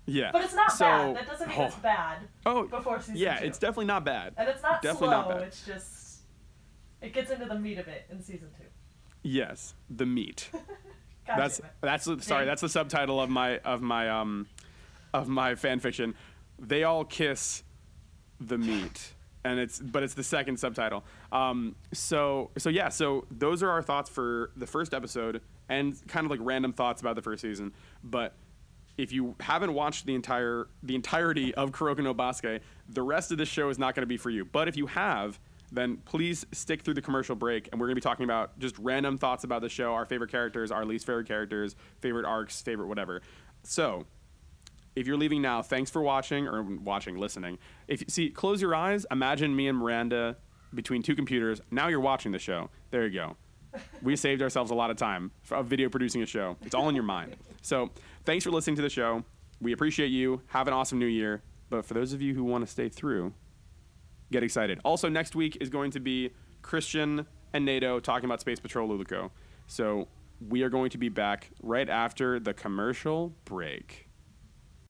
[0.08, 0.30] Yeah.
[0.32, 1.16] But it's not so, bad.
[1.16, 3.46] That doesn't mean it's oh, bad Oh, before season yeah, two.
[3.46, 4.34] it's definitely not bad.
[4.36, 5.16] and it's not definitely slow.
[5.16, 5.42] not bad.
[5.42, 6.18] It's just
[7.02, 8.66] it gets into the meat of it in season two.
[9.24, 10.48] Yes, the meat.
[11.26, 12.46] That's that's the, sorry Dang.
[12.46, 14.46] that's the subtitle of my of my um
[15.12, 16.14] of my fan fiction
[16.56, 17.64] they all kiss
[18.40, 19.12] the meat
[19.46, 23.82] and it's but it's the second subtitle um so so yeah so those are our
[23.82, 27.72] thoughts for the first episode and kind of like random thoughts about the first season
[28.02, 28.34] but
[28.98, 33.38] if you haven't watched the entire the entirety of Kuroko no Basket, the rest of
[33.38, 34.44] this show is not going to be for you.
[34.44, 35.38] But if you have,
[35.72, 38.78] then please stick through the commercial break, and we're going to be talking about just
[38.78, 42.86] random thoughts about the show, our favorite characters, our least favorite characters, favorite arcs, favorite
[42.86, 43.20] whatever.
[43.64, 44.06] So,
[44.96, 47.58] if you're leaving now, thanks for watching or watching, listening.
[47.86, 50.38] If you see, close your eyes, imagine me and Miranda
[50.74, 51.60] between two computers.
[51.70, 52.70] Now you're watching the show.
[52.90, 53.36] There you go.
[54.02, 56.56] We saved ourselves a lot of time of video producing a show.
[56.62, 57.36] It's all in your mind.
[57.60, 57.90] So,
[58.24, 59.22] thanks for listening to the show.
[59.60, 60.40] We appreciate you.
[60.46, 61.42] Have an awesome new year.
[61.68, 63.34] But for those of you who want to stay through,
[64.32, 64.80] get excited.
[64.82, 66.30] Also, next week is going to be
[66.62, 69.30] Christian and NATO talking about Space Patrol Luluco.
[69.66, 70.08] So,
[70.48, 74.05] we are going to be back right after the commercial break.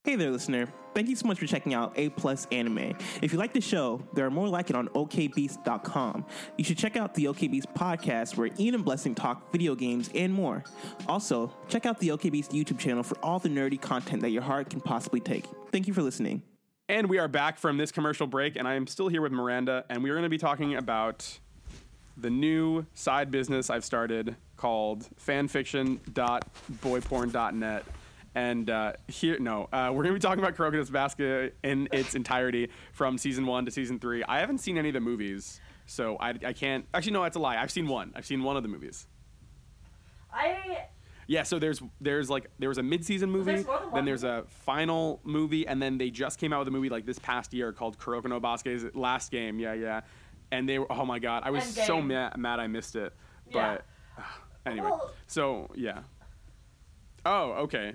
[0.06, 0.68] Hey there, listener.
[0.94, 2.96] Thank you so much for checking out A Plus Anime.
[3.22, 6.24] If you like the show, there are more like it on OKBeast.com.
[6.56, 10.32] You should check out the OKBeast podcast where Ian and Blessing talk video games and
[10.32, 10.62] more.
[11.08, 14.70] Also, check out the OKBeast YouTube channel for all the nerdy content that your heart
[14.70, 15.44] can possibly take.
[15.72, 16.42] Thank you for listening.
[16.88, 19.84] And we are back from this commercial break, and I am still here with Miranda,
[19.90, 21.40] and we are going to be talking about
[22.16, 27.84] the new side business I've started called fanfiction.boyporn.net.
[28.36, 32.14] And uh, here, no, uh, we're going to be talking about Kuroko's Basket in its
[32.14, 34.22] entirety from season one to season three.
[34.24, 36.84] I haven't seen any of the movies, so I, I can't.
[36.92, 37.56] Actually, no, that's a lie.
[37.56, 38.12] I've seen one.
[38.14, 39.06] I've seen one of the movies.
[40.30, 40.84] I
[41.26, 45.22] Yeah, so there's there's like there was a mid-season movie, There's then there's a final
[45.24, 47.98] movie, and then they just came out with a movie like this past year called
[47.98, 49.58] Kuroko no Baske's Last Game.
[49.58, 50.02] Yeah, yeah.
[50.52, 53.14] And they were oh my god, I was so mad, mad I missed it.
[53.48, 53.78] Yeah.
[54.16, 54.24] But
[54.70, 56.00] anyway, Well- so yeah.
[57.24, 57.94] Oh, okay.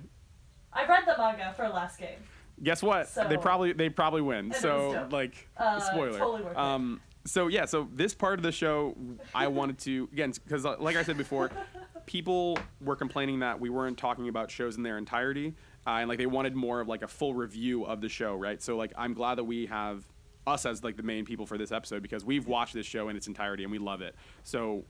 [0.74, 2.20] I read the manga for Last Game.
[2.64, 3.14] Guess what?
[3.30, 4.54] they probably they probably win.
[4.54, 6.20] So like Uh, spoiler.
[6.20, 8.96] totally um so yeah, so this part of the show
[9.34, 11.52] I wanted to again cuz like I said before,
[12.06, 15.56] people were complaining that we weren't talking about shows in their entirety
[15.88, 18.62] uh, and like they wanted more of like a full review of the show, right?
[18.62, 20.04] So like I'm glad that we have
[20.48, 23.16] us as like the main people for this episode because we've watched this show in
[23.16, 24.16] its entirety and we love it.
[24.44, 24.86] So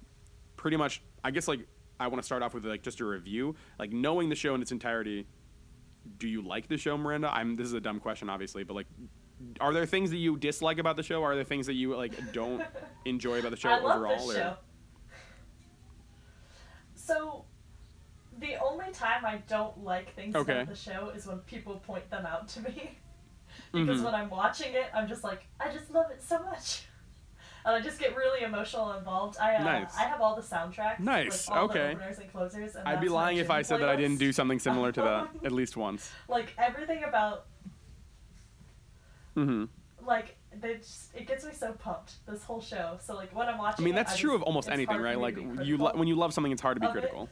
[0.57, 1.67] pretty much I guess like
[1.99, 4.61] I want to start off with like just a review, like knowing the show in
[4.61, 5.27] its entirety
[6.17, 7.31] do you like the show, Miranda?
[7.33, 7.55] I'm.
[7.55, 8.87] This is a dumb question, obviously, but like,
[9.59, 11.23] are there things that you dislike about the show?
[11.23, 12.63] Are there things that you like don't
[13.05, 14.27] enjoy about the show I love overall?
[14.27, 14.57] this or- show.
[16.95, 17.45] So,
[18.39, 20.53] the only time I don't like things Okay.
[20.61, 22.97] about the show is when people point them out to me.
[23.73, 24.05] because Mhm.
[24.05, 26.83] when I'm watching it, I'm just like, I just love it so much.
[27.65, 29.37] And I just get really emotional and involved.
[29.39, 29.95] I uh, Nice.
[29.97, 30.99] I have all the soundtracks.
[30.99, 31.79] Nice, Like all okay.
[31.79, 32.75] The openers and closers.
[32.75, 35.29] And I'd be lying if I said that I didn't do something similar to that
[35.45, 36.11] at least once.
[36.27, 37.45] Like everything about
[39.35, 39.65] hmm
[40.05, 42.97] like they just, it gets me so pumped this whole show.
[43.01, 43.83] So like when I'm watching.
[43.83, 45.17] I mean, it, that's I true just- of almost anything, right?
[45.19, 46.99] Like you, lo- when you love something, it's hard to be of it.
[46.99, 47.29] critical.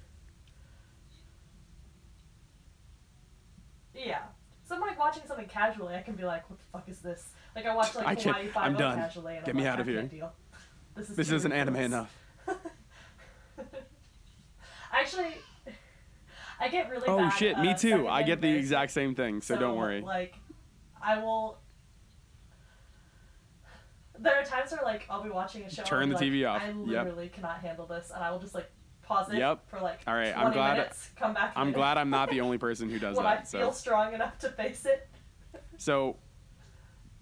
[3.93, 4.19] Yeah.
[4.67, 7.29] So I'm like watching something casually, I can be like, "What the fuck is this?"
[7.59, 8.97] Like I watch like I can't- Hawaii Five I'm done.
[8.97, 9.99] casually, and Get I'm me like, out of I here.
[9.99, 10.33] can't deal.
[10.95, 12.07] This is This too isn't anime ridiculous.
[12.47, 12.59] enough.
[14.93, 15.35] Actually,
[16.59, 18.07] I get really Oh bad, shit, uh, me too.
[18.07, 18.57] I secondhand get the embarrassment.
[18.59, 20.01] exact same thing, so don't worry.
[20.01, 20.35] Like,
[21.01, 21.57] I will.
[24.17, 25.83] There are times where like I'll be watching a show.
[25.83, 26.67] Turn and the be TV like, off.
[26.67, 26.85] I Yep.
[26.87, 28.69] literally cannot handle this, and I will just like
[29.03, 29.69] pause it Yep.
[29.69, 31.53] for like All right, 20 I'm glad- minutes, come back.
[31.55, 33.47] I'm glad I'm not the only person who does when I that.
[33.47, 35.07] feel So, strong enough to face it.
[35.77, 36.17] so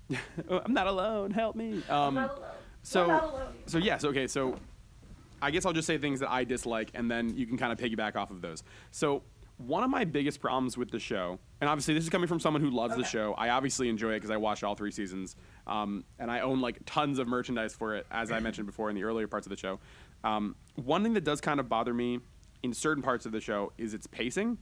[0.50, 1.32] I'm not alone.
[1.32, 1.84] Help me.
[1.90, 2.50] I'm Um, not alone.
[2.84, 3.54] so- I'm not alone.
[3.66, 4.28] So yes, okay.
[4.28, 4.58] So
[5.42, 7.78] I guess I'll just say things that I dislike, and then you can kind of
[7.80, 8.64] piggyback off of those.
[8.92, 9.24] So
[9.58, 12.62] one of my biggest problems with the show, and obviously this is coming from someone
[12.62, 13.34] who loves the show.
[13.38, 15.36] I obviously enjoy it because I watched all three seasons,
[15.66, 18.96] um, and I own like tons of merchandise for it, as I mentioned before in
[18.96, 19.80] the earlier parts of the show.
[20.24, 22.20] Um, one thing that does kind of bother me
[22.64, 24.58] in certain parts of the show is its pacing.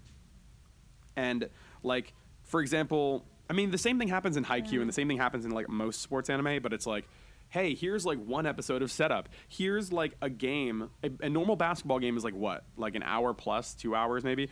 [1.15, 1.49] And
[1.83, 5.17] like, for example, I mean, the same thing happens in Haikyuu, and the same thing
[5.17, 6.61] happens in like most sports anime.
[6.61, 7.07] But it's like,
[7.49, 9.29] hey, here's like one episode of setup.
[9.47, 10.89] Here's like a game.
[11.03, 14.49] A, a normal basketball game is like what, like an hour plus, two hours maybe,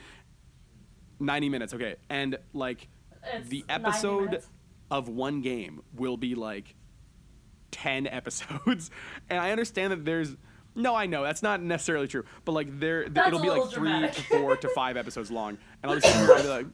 [1.19, 1.73] ninety minutes.
[1.73, 2.87] Okay, and like
[3.33, 4.43] It's the episode
[4.91, 6.75] of one game will be like
[7.71, 8.91] 10 episodes
[9.29, 10.35] and i understand that there's
[10.75, 14.01] no i know that's not necessarily true but like there it'll be like little three
[14.07, 16.65] to four to five episodes long and i'll be sitting there and be like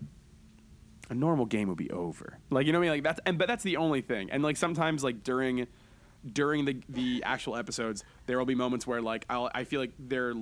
[1.10, 2.38] a normal game would be over.
[2.50, 2.98] Like you know what i mean?
[2.98, 4.30] Like that's and but that's the only thing.
[4.32, 5.68] And like sometimes like during
[6.34, 9.94] during the the actual episodes there will be moments where like I'll, i feel like
[9.98, 10.34] they're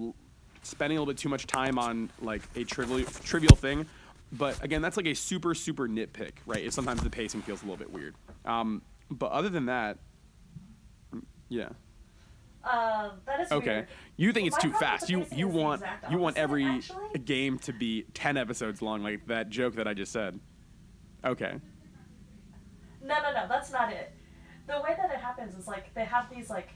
[0.63, 3.85] spending a little bit too much time on like a trivial trivial thing.
[4.31, 6.63] But again that's like a super super nitpick right?
[6.63, 8.15] If sometimes the pacing feels a little bit weird.
[8.45, 9.97] Um, but other than that
[11.49, 11.69] yeah.
[12.63, 13.67] Um, that is okay.
[13.75, 13.87] weird.
[14.17, 15.09] you think it's too fast.
[15.09, 17.19] you you want you want every actually.
[17.19, 20.37] game to be 10 episodes long like that joke that i just said
[21.25, 21.59] okay
[23.03, 24.11] No, no, no, that's not it.
[24.67, 26.69] The way that it happens is like they have these like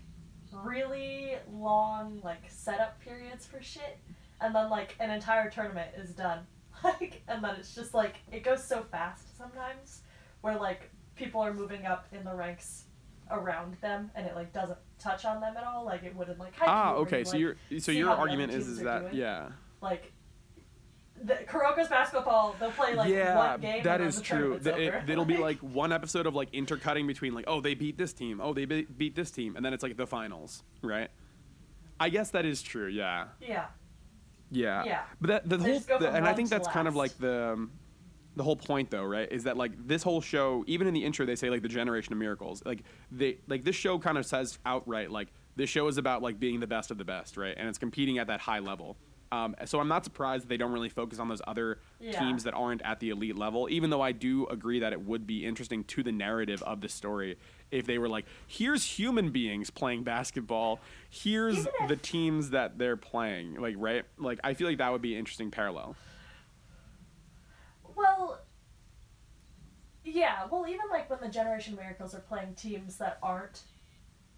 [0.53, 3.97] really long like setup periods for shit,
[4.39, 6.39] and then like an entire tournament is done.
[6.83, 10.01] Like, and then it's just like it goes so fast sometimes,
[10.41, 12.85] where like people are moving up in the ranks
[13.29, 16.39] around them, and it like doesn't touch on them at all, like it would in
[16.39, 19.01] like ah okay so like, your so your how the other argument is is that
[19.01, 19.15] doing.
[19.15, 19.49] yeah
[19.81, 20.11] like.
[21.23, 23.83] The, Kuroko's basketball, they'll play like yeah, one game.
[23.83, 24.59] that is the true.
[24.59, 27.97] tournament's It, it'll be like one episode of like intercutting between like, oh, they beat
[27.97, 31.09] this team, oh, they be- beat this team, and then it's like the finals, right?
[31.99, 32.87] I guess that is true.
[32.87, 33.65] Yeah, yeah.
[34.49, 35.01] yeah, Yeah.
[35.19, 37.71] But that the They whole, the, and I think that's kind of like the, um,
[38.35, 41.25] the whole point though, right, is that like this whole show, even in the intro,
[41.25, 42.63] they say like the generation of miracles.
[42.65, 46.39] Like they like this show kind of says outright like this show is about like
[46.39, 48.97] being the best of the best, right, and it's competing at that high level.
[49.33, 52.19] Um, so I'm not surprised that they don't really focus on those other Yeah.
[52.19, 53.69] teams that aren't at the elite level.
[53.69, 56.89] Even though I do agree that it would be interesting to the narrative of the
[56.89, 57.37] story
[57.71, 63.55] if they were like, here's human beings playing basketball, here's the teams that they're playing,
[63.55, 65.95] like right, like I feel like that would be an interesting parallel.
[67.95, 68.41] Well,
[70.03, 70.45] yeah.
[70.51, 73.61] Well, even like when the Generation Miracles are playing teams that aren't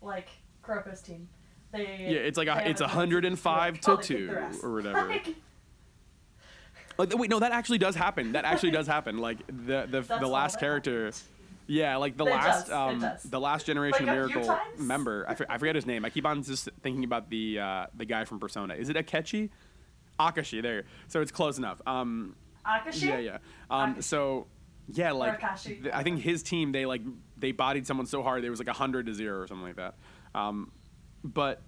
[0.02, 0.28] like
[0.64, 1.30] Kuroko's team,
[1.74, 5.08] they Yeah, it's like a- it's a 105 to oh, they kick two or whatever.
[5.10, 5.36] Like,
[6.98, 8.34] Like, wait, no, that actually does happen.
[8.34, 9.18] That actually does happen.
[9.18, 11.12] Like the the, the last character.
[11.66, 12.72] Yeah, like the It last does,
[13.04, 15.26] um the last generation Like, miracle member.
[15.28, 16.06] I, for- I forget his name.
[16.06, 18.76] I keep on just thinking about the uh, the guy from Persona.
[18.76, 19.50] Is it Akechi?
[20.20, 20.62] Akashi.
[20.62, 20.84] There.
[21.08, 21.82] So it's close enough.
[21.88, 23.08] Um, Akashi.
[23.08, 23.38] yeah, yeah.
[23.72, 24.04] Um, Akashi.
[24.04, 24.48] so
[24.90, 27.02] yeah, like th- I think his team they like
[27.38, 29.96] they bodied someone so hard there was like hundred to zero or something like that.
[30.36, 30.72] Um,
[31.24, 31.62] but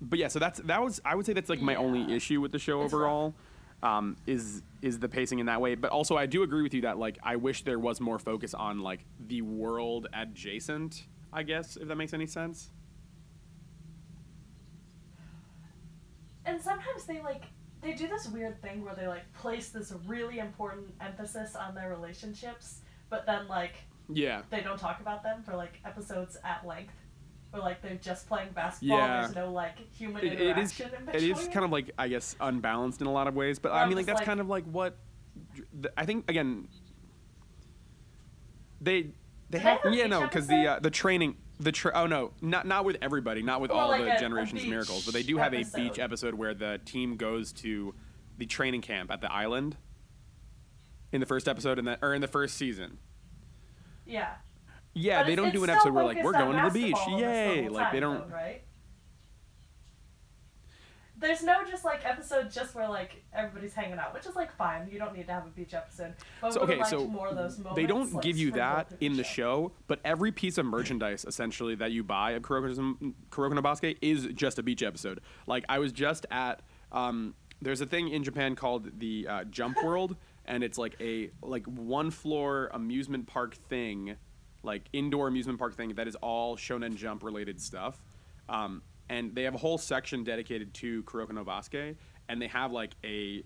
[0.00, 2.52] but yeah, so that's that was I would say that's like my only issue with
[2.52, 3.00] the show It's rough.
[3.02, 3.34] overall.
[3.82, 6.80] Um, is is the pacing in that way, but also I do agree with you
[6.82, 11.04] that like I wish there was more focus on like the world adjacent.
[11.32, 12.70] I guess if that makes any sense.
[16.44, 17.44] And sometimes they like
[17.82, 21.90] they do this weird thing where they like place this really important emphasis on their
[21.90, 22.80] relationships,
[23.10, 23.74] but then like
[24.08, 24.42] Yeah.
[24.50, 26.94] they don't talk about them for like episodes at length.
[27.52, 28.98] Or like they're just playing basketball.
[28.98, 29.22] Yeah.
[29.22, 32.08] There's no like human It, it is interaction in it is kind of like I
[32.08, 34.40] guess unbalanced in a lot of ways, but I I'm mean like that's like- kind
[34.40, 34.96] of like what
[35.96, 36.68] I think again.
[38.80, 39.08] They
[39.50, 42.66] they have have yeah no because the uh, the training the tra- oh no not
[42.66, 45.14] not with everybody not with Or all like the a- a generations beach miracles but
[45.14, 46.00] they do have a beach episode.
[46.02, 47.94] episode where the team goes to
[48.36, 49.76] the training camp at the island
[51.12, 52.98] in the first episode and that or in the first season
[54.04, 54.34] yeah.
[54.96, 57.64] Yeah But they don't do an episode where like we're going to the beach yay
[57.64, 58.62] whole like they don't though, right?
[61.18, 64.86] There's no just like episode just where like everybody's hanging out, which is like fine.
[64.90, 66.12] You don't need to have a beach episode.
[66.42, 69.16] But So okay, so more of those moments, they don't like, give you that in
[69.16, 74.26] the show, but every piece of merchandise essentially that you buy at Kuroko Basuke is
[74.34, 75.20] just a beach episode.
[75.46, 76.60] Like I was just at
[76.92, 81.30] um, there's a thing in Japan called the uh, Jump World, and it's like a
[81.42, 84.16] like one floor amusement park thing,
[84.66, 88.02] like indoor amusement park thing that is all Shonen Jump related stuff.
[88.48, 91.96] Um, and they have a whole section dedicated to Kuroko no Basuke,
[92.28, 93.44] and they have like a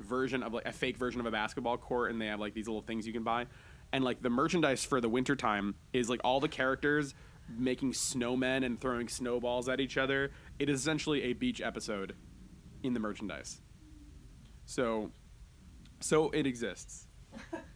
[0.00, 2.68] version of like a fake version of a basketball court and they have like these
[2.68, 3.44] little things you can buy
[3.92, 7.14] and like the merchandise for the wintertime is like all the characters
[7.58, 12.14] making snowmen and throwing snowballs at each other it is essentially a beach episode
[12.84, 13.60] in the merchandise
[14.66, 15.10] so
[15.98, 17.08] so it exists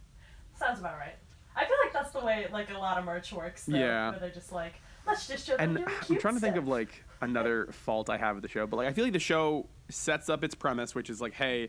[0.62, 1.16] Sounds about right.
[1.56, 3.64] I feel like that's the way like a lot of merch works.
[3.64, 4.10] Though, Yeah.
[4.10, 4.74] Where they're just like,
[5.06, 6.62] let's just show them and doing i'm trying to think stuff.
[6.62, 9.18] of like another fault i have with the show but like i feel like the
[9.18, 11.68] show sets up its premise which is like hey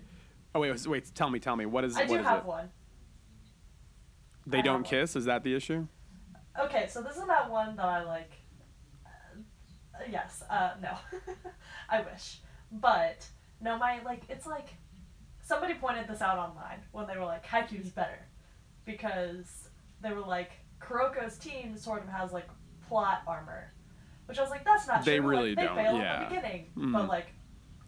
[0.54, 2.46] oh wait wait tell me tell me what is I what do is have it
[2.46, 2.70] one.
[4.46, 4.84] they I don't one.
[4.84, 5.88] kiss is that the issue
[6.62, 8.32] Okay, so this is not one that I like.
[9.08, 10.96] Uh, yes, uh, no,
[11.90, 12.42] I wish,
[12.72, 13.26] but
[13.60, 14.76] no, my like it's like
[15.42, 18.20] somebody pointed this out online when they were like Haikyuu's better
[18.86, 19.70] because
[20.04, 22.48] they were like Kuroko's team sort of has like
[22.88, 23.74] plot armor,
[24.28, 25.28] which I was like that's not They true.
[25.28, 26.14] really like, they don't, fail yeah.
[26.24, 26.94] at the beginning, Mhm.
[26.94, 27.28] but like.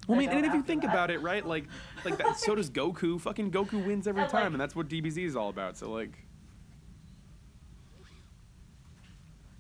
[0.08, 0.92] Well, I they mean, and don't if you after think that.
[0.92, 1.66] about it, right, like,
[2.04, 3.20] like that, so does Goku.
[3.20, 5.78] Fucking Goku wins every And, time, like- and that's what DBZ is all about.
[5.78, 6.20] So, like,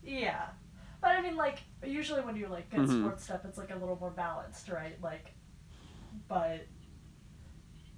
[0.04, 0.50] Yeah.
[1.02, 3.00] But I mean, like, usually when you, like, get Mhm.
[3.02, 5.02] sports stuff, it's, like, a little more balanced, right?
[5.02, 5.34] Like,
[6.28, 6.68] but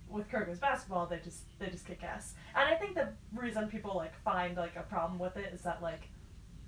[0.10, 2.34] with Kuroko's basketball, they just, they just kick ass.
[2.56, 5.82] And I think the reason people, like, find, like, a problem with it is that,
[5.82, 6.10] like,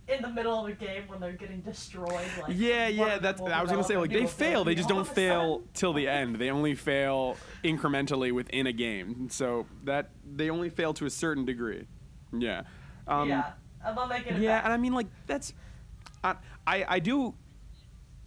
[0.08, 3.40] in the middle of a game when they're getting destroyed, like, yeah, yeah, that's.
[3.40, 4.64] I was gonna say, like, they fail.
[4.64, 6.38] They just don't fail till the end.
[6.38, 9.30] They only fail incrementally within a game.
[9.30, 11.86] So that they only fail to a certain degree.
[12.34, 12.64] Yeah.
[13.08, 13.52] Um, yeah.
[13.86, 14.66] And then they get it Yeah, back.
[14.66, 15.54] and I mean, like, that's.
[16.24, 16.36] I,
[16.66, 17.36] I, I do.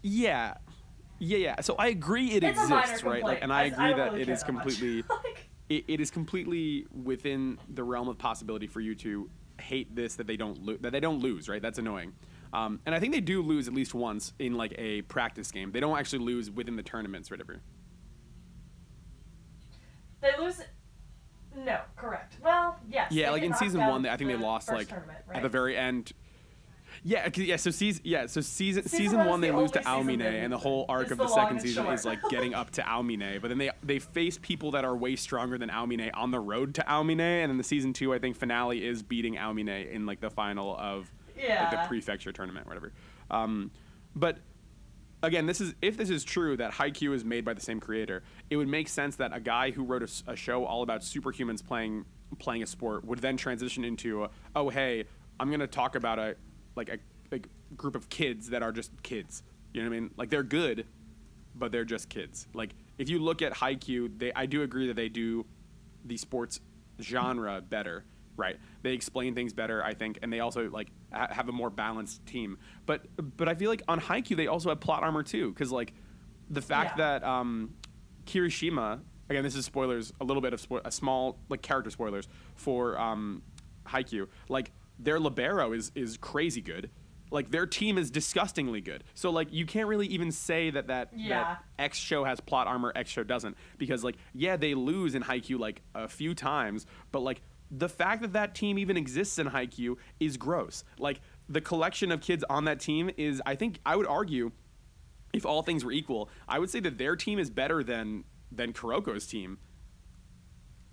[0.02, 0.54] Yeah.
[1.24, 1.60] Yeah, yeah.
[1.60, 3.22] So I agree it it's exists, right?
[3.22, 5.04] Like, and I don't agree that really it is that completely.
[5.68, 10.26] it, it is completely within the realm of possibility for you to hate this that
[10.26, 12.12] they don't lo- that they don't lose right that's annoying
[12.52, 15.70] um, and i think they do lose at least once in like a practice game
[15.70, 17.60] they don't actually lose within the tournaments or whatever
[20.20, 20.60] They lose.
[21.56, 22.38] No, correct.
[22.42, 23.12] Well, yes.
[23.12, 26.12] yeah like in season one i think they lost like tournament, at the very end
[27.04, 27.56] Yeah, yeah.
[27.56, 28.26] So season, yeah.
[28.26, 30.58] So season Season season one they the lose to only season Aomine, they and the
[30.58, 31.94] whole arc of the the second season short.
[31.94, 33.40] is like getting up to Aomine.
[33.40, 36.74] But then they they face people that are way stronger than Aomine on the road
[36.76, 40.20] to Aomine, and then the season two, I think finale is beating Aomine in like
[40.20, 41.10] the final of
[41.60, 42.92] like the prefecture tournament, whatever.
[43.30, 43.72] Um,
[44.14, 44.38] but
[45.22, 48.22] again, this is if this is true that Haikyuu is made by the same creator,
[48.50, 52.04] it would make sense that a guy who wrote a show all about superhumans playing
[52.38, 55.04] playing a sport would then transition into, a, oh hey,
[55.40, 56.36] I'm gonna talk about a
[56.76, 56.98] like a
[57.30, 59.42] like group of kids that are just kids.
[59.72, 60.10] You know what I mean?
[60.16, 60.86] Like they're good,
[61.54, 62.46] but they're just kids.
[62.54, 65.46] Like if you look at Haikyuu, they I do agree that they do
[66.04, 66.60] the sports
[67.00, 68.04] genre better,
[68.36, 68.56] right?
[68.82, 72.24] They explain things better, I think, and they also like ha- have a more balanced
[72.26, 72.58] team.
[72.86, 73.06] But
[73.36, 75.94] but I feel like on Haikyuu they also have plot armor too, because like
[76.50, 77.18] the fact Yeah.
[77.20, 77.74] that um,
[78.26, 79.00] Kirishima
[79.30, 82.98] again, this is spoilers, a little bit of spo- a small like character spoilers for
[83.00, 83.42] um,
[83.86, 84.26] Haikyuu.
[84.50, 86.90] Like their libero is is crazy good.
[87.30, 89.04] Like their team is disgustingly good.
[89.14, 91.28] So like you can't really even say that that, Yeah.
[91.38, 95.22] that X show has plot armor, X show doesn't, because like yeah they lose in
[95.22, 97.40] Haikyuu like a few times, but like
[97.70, 100.84] the fact that that team even exists in Haikyuu is gross.
[100.98, 104.52] Like the collection of kids on that team is, I think I would argue
[105.32, 108.74] if all things were equal, I would say that their team is better than than
[108.74, 109.56] Kuroko's team.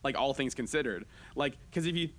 [0.06, 2.10] Like all things considered, like because if you,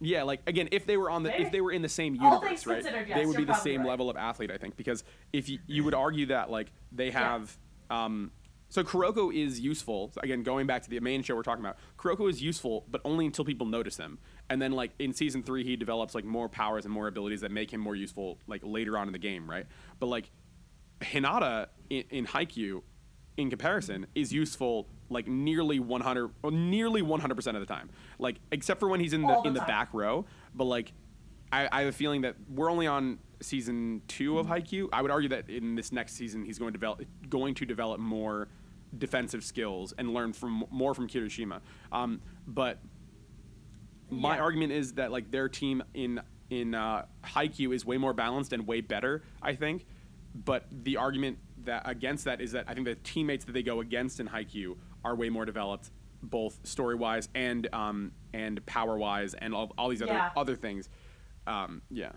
[0.00, 1.44] yeah, like again, if they were on the Maybe.
[1.44, 3.88] if they were in the same universe, right, considered, they would be the same right.
[3.88, 7.56] level of athlete, I think, because if you, you would argue that like they have,
[7.90, 8.32] um,
[8.68, 10.10] so Kuroko is useful.
[10.14, 13.00] So again, going back to the main show we're talking about, Kuroko is useful, but
[13.04, 14.18] only until people notice him.
[14.50, 17.52] And then like in season three, he develops like more powers and more abilities that
[17.52, 19.66] make him more useful like later on in the game, right?
[20.00, 20.30] But like
[21.00, 22.82] Hinata in, in Haikyuu,
[23.36, 27.90] in comparison, is useful like nearly 100, or nearly 100 percent of the time.
[28.18, 29.68] Like except for when he's in the, the in the time.
[29.68, 30.24] back row.
[30.54, 30.92] But like,
[31.52, 34.88] I, I have a feeling that we're only on season two of Haikyuu.
[34.92, 38.00] I would argue that in this next season, he's going to develop going to develop
[38.00, 38.48] more
[38.96, 41.60] defensive skills and learn from more from Kirishima.
[41.92, 42.78] Um, but
[44.10, 44.42] my Yeah.
[44.42, 46.20] argument is that like their team in
[46.50, 49.86] in uh, Haikyuu is way more balanced and way better, I think.
[50.34, 53.80] But the argument that against that is that I think the teammates that they go
[53.80, 55.90] against in Haikyuu are way more developed,
[56.22, 60.30] both story wise and um, and power wise and all, all these other Yeah.
[60.36, 60.88] other things.
[61.46, 62.12] Um, yeah.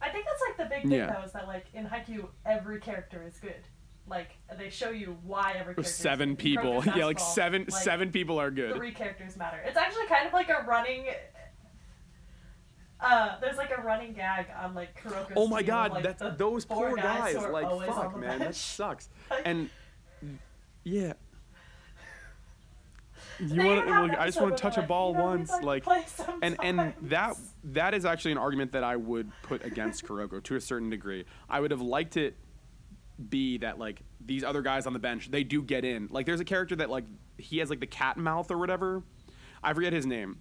[0.00, 1.12] I think that's like the big thing Yeah.
[1.14, 3.66] though, is that like in Haikyuu every character is good.
[4.06, 5.80] Like they show you why every character.
[5.80, 6.36] is Seven.
[6.36, 8.76] People, yeah, like seven like, seven people are good.
[8.76, 9.58] Three characters matter.
[9.64, 11.06] It's actually kind of like a running.
[13.00, 16.04] Uh, there's like a running gag on like Kuroko's Oh my team of, god, like,
[16.04, 17.34] that's the those poor guys.
[17.36, 19.08] are Like fuck, man, that sucks.
[19.44, 19.68] And
[20.84, 21.14] yeah.
[23.40, 23.88] You want?
[24.16, 26.06] I just want to touch a ball like, you know, once, like like,
[26.40, 30.54] and and that that is actually an argument that I would put against Kuroko to
[30.54, 31.24] a certain degree.
[31.50, 32.36] I would have liked it
[33.28, 36.08] be that like these other guys on the bench they do get in.
[36.12, 37.04] Like there's a character that like
[37.36, 39.02] he has like the cat mouth or whatever.
[39.64, 40.38] I forget his name.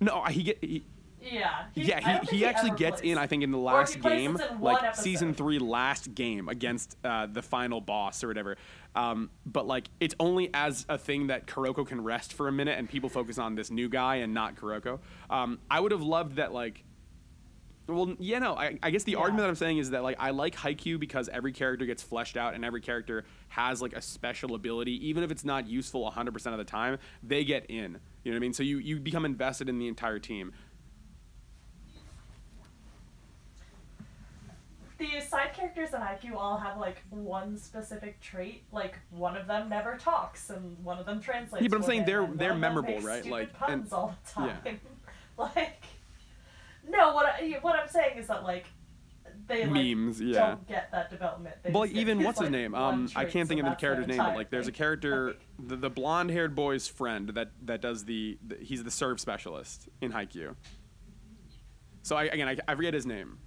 [0.00, 0.84] No, he get he,
[1.24, 1.64] Yeah.
[1.74, 3.12] He, yeah, he, he actually gets plays.
[3.12, 3.18] in.
[3.18, 6.96] I think in the last game, it's in one like season three, last game against
[7.04, 8.56] uh, the final boss or whatever.
[8.94, 12.78] Um, but like, it's only as a thing that Kuroko can rest for a minute,
[12.78, 15.00] and people focus on this new guy and not Kuroko.
[15.30, 16.52] Um, I would have loved that.
[16.52, 16.84] Like,
[17.86, 18.54] well, yeah, no.
[18.54, 19.18] I, I guess the Yeah.
[19.18, 22.36] argument that I'm saying is that like I like Haikyuu because every character gets fleshed
[22.36, 26.46] out and every character has like a special ability, even if it's not useful 100%
[26.52, 26.98] of the time.
[27.22, 27.98] They get in.
[28.22, 28.52] You know what I mean?
[28.54, 30.52] So you you become invested in the entire team.
[34.98, 38.62] The side characters in Haikyuu all have like one specific trait.
[38.72, 41.62] Like one of them never talks, and one of them translates.
[41.62, 43.26] Yeah, but I'm saying they're- they're memorable, right?
[43.26, 44.56] Like, puns and- all the yeah.
[44.64, 44.80] time.
[45.38, 45.82] like,
[46.88, 48.66] no, what I, what I'm saying is that like
[49.46, 50.46] they like, Memes, yeah.
[50.50, 51.56] don't get that development.
[51.62, 52.74] They Well, get even what's his name?
[52.74, 55.26] Um, I can't think so of the character's name, but like, there's a character,
[55.58, 59.88] Like, the, the blonde-haired boy's friend that that does the, the he's the serve specialist
[60.00, 60.54] in Haikyuu.
[62.02, 63.38] So I again I, I forget his name.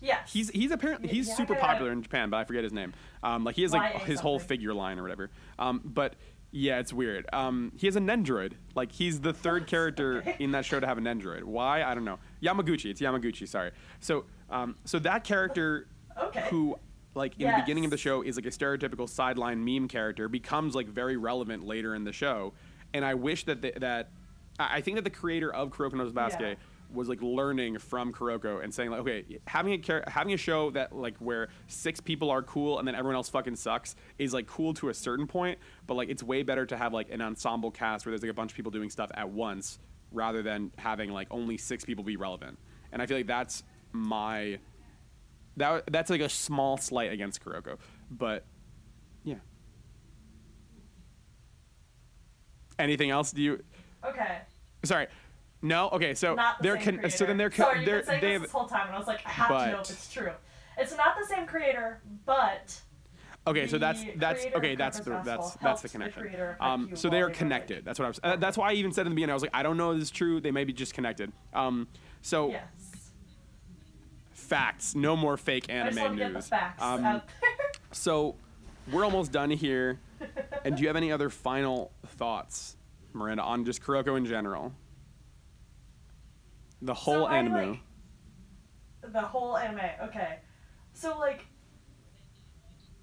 [0.00, 1.60] Yes, He's he's apparently he's Yeah, super yeah.
[1.60, 2.92] popular in Japan, but I forget his name.
[3.22, 5.30] Um, like he has like his whole figure line or whatever.
[5.58, 6.14] Um, but
[6.52, 7.26] yeah, it's weird.
[7.32, 8.52] Um, he has a Nendroid.
[8.74, 10.36] Like he's the third character Okay.
[10.38, 11.42] in that show to have a Nendroid.
[11.44, 11.82] Why?
[11.82, 12.18] I don't know.
[12.42, 12.90] Yamaguchi.
[12.90, 13.46] It's Yamaguchi.
[13.48, 13.72] Sorry.
[14.00, 15.88] So um, so that character
[16.20, 16.46] Okay.
[16.50, 16.78] who
[17.14, 20.74] like in the beginning of the show is like a stereotypical sideline meme character becomes
[20.74, 22.52] like very relevant later in the show
[22.92, 24.10] and i wish that the, that
[24.58, 26.75] i I think that the creator of kuroko no basket Yeah.
[26.92, 30.70] Was like learning from kuroko and saying like okay having a char- having a show
[30.70, 34.46] that like where six people are cool and then everyone else fucking sucks is like
[34.46, 37.70] cool to a certain point but like it's way better to have like an ensemble
[37.70, 39.78] cast where there's like a bunch of people doing stuff at once
[40.12, 42.58] rather than having like only six people be relevant.
[42.92, 43.62] And I feel like that's
[43.92, 44.58] my
[45.56, 47.78] that that's like a small slight against Kuroko,
[48.10, 48.44] but
[49.24, 49.36] yeah.
[52.78, 53.32] Anything else?
[53.32, 53.62] Do you?
[54.04, 54.38] Okay.
[54.84, 55.06] Sorry.
[55.62, 55.88] No.
[55.90, 56.14] Okay.
[56.14, 58.20] So Not the they're same con- so then they're con- Sorry, you've they're been saying
[58.20, 59.96] they this this whole time, and I was like, I have to know but- if
[59.96, 60.32] it's true.
[60.78, 62.80] It's not the same creator, but
[63.46, 64.72] Okay, so that's the that's creator okay.
[64.72, 66.20] of That's the that's that's the helped the connection.
[66.22, 67.84] creator um, Haikyuu so they are connected.
[67.84, 68.20] That's what I was.
[68.22, 69.30] Uh, that's why I even said in the beginning.
[69.30, 70.40] I was like, I don't know if this is true.
[70.40, 71.32] They may be just connected.
[71.54, 71.86] Um,
[72.22, 72.64] so yes.
[74.32, 74.94] facts.
[74.94, 76.32] No more fake I just anime want to news.
[76.34, 77.50] get the facts Um, out there.
[77.92, 78.34] So
[78.92, 79.98] we're almost done here.
[80.64, 82.76] and do you have any other final thoughts,
[83.14, 84.74] Miranda, on just Kuroko in general?
[86.86, 87.52] The whole I, anime.
[89.02, 89.80] like, the whole anime.
[90.04, 90.38] Okay,
[90.94, 91.44] so like,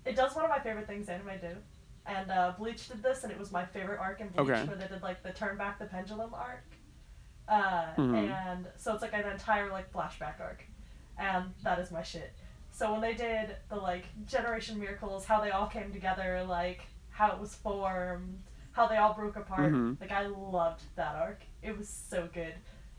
[0.05, 1.55] it does one of my favorite things anime do,
[2.05, 4.65] and uh, Bleach did this, and it was my favorite arc in Bleach, Okay.
[4.65, 6.63] where they did like the turn back the pendulum arc,
[7.47, 8.31] uh, Mhm.
[8.31, 10.63] and so it's like an entire like flashback arc,
[11.17, 12.33] and that is my shit.
[12.71, 17.31] So when they did the like Generation Miracles, how they all came together, like how
[17.33, 19.99] it was formed, how they all broke apart, Mhm.
[20.01, 21.41] like I loved that arc.
[21.61, 22.55] It was so good.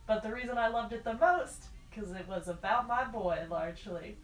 [0.06, 4.18] But the reason I loved it the most, because it was about my boy largely.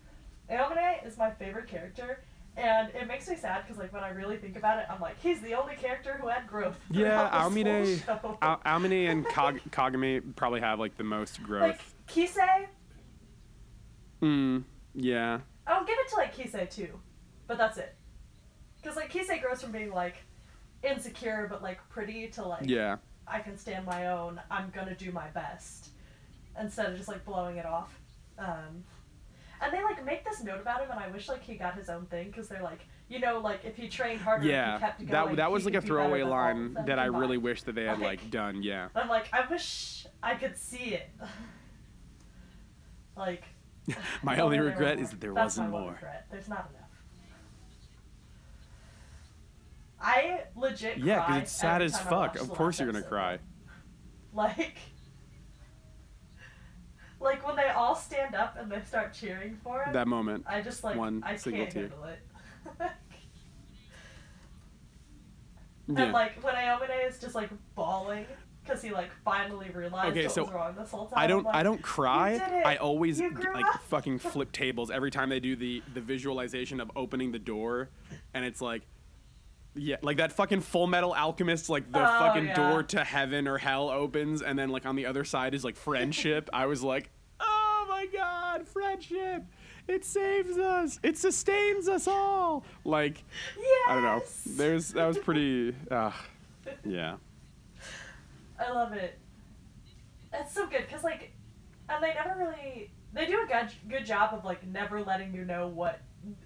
[0.51, 2.23] Aomine is my favorite character,
[2.57, 5.17] and it makes me sad because like when I really think about it, I'm like,
[5.23, 6.79] he's the only character who had growth.
[6.91, 8.03] Yeah, Aomine.
[8.43, 11.63] Al- Aomine and Kag- Kagami probably have like the most growth.
[11.63, 12.67] like Kise,
[14.21, 14.65] mm,
[14.95, 15.39] yeah.
[15.67, 16.99] I'll give it to like Kise too,
[17.47, 17.95] but that's it.
[18.83, 20.17] Because like Kise grows from being like
[20.83, 22.97] insecure but like pretty to like Yeah.
[23.31, 24.41] I can stand my own.
[24.51, 25.91] I'm gonna do my best,
[26.61, 27.99] instead of just like blowing it off.
[28.39, 28.85] Um,
[29.63, 31.89] and they like make this note about him, and I wish like he got his
[31.89, 34.99] own thing because they're like, you know, like if he trained harder, if he kept
[35.07, 36.99] going, that that was like a could be better throwaway than all of line that
[36.99, 38.63] I really wish that they had like Like- done.
[38.63, 38.89] Yeah.
[38.95, 41.11] I'm like, I wish I could see it.
[43.17, 43.45] like.
[44.23, 45.93] My only regret is that there That's wasn't more.
[45.93, 46.27] regret.
[46.31, 46.80] There's not enough.
[50.01, 52.37] I legit Yeah, because it's sad as fuck.
[52.37, 53.11] Of course you're gonna episode.
[53.11, 53.39] cry.
[54.33, 54.77] Like,
[57.21, 59.93] like when they all stand up and they start cheering for him.
[59.93, 60.45] That moment.
[60.49, 61.83] I just like one I single can't tear.
[61.89, 62.91] handle it.
[65.89, 66.03] Yeah.
[66.05, 68.25] And like when Aomine is just like bawling
[68.63, 71.15] because he like finally realized Okay, what so was wrong this whole time.
[71.19, 72.63] I don't like, I don't cry.
[72.65, 75.83] I always You g- grew like up." fucking flip tables every time they do the
[75.95, 77.89] the visualization of opening the door
[78.35, 78.83] and it's like
[79.75, 82.55] yeah, like that fucking Fullmetal Alchemist, like the Oh, fucking yeah.
[82.55, 85.77] door to heaven or hell opens, and then like on the other side is like
[85.77, 86.49] friendship.
[86.53, 89.45] I was like, oh my god, friendship!
[89.89, 91.01] It saves us.
[91.03, 92.65] It sustains us all.
[92.85, 93.25] Like
[93.59, 93.67] Yes.
[93.89, 94.23] I don't know.
[94.47, 95.75] There's that was pretty.
[95.91, 96.13] Uh,
[96.85, 97.17] yeah.
[98.59, 99.19] I love it.
[100.33, 101.33] It's so good because like,
[101.89, 105.45] and they never really they do a good good job of like never letting you
[105.45, 106.01] know what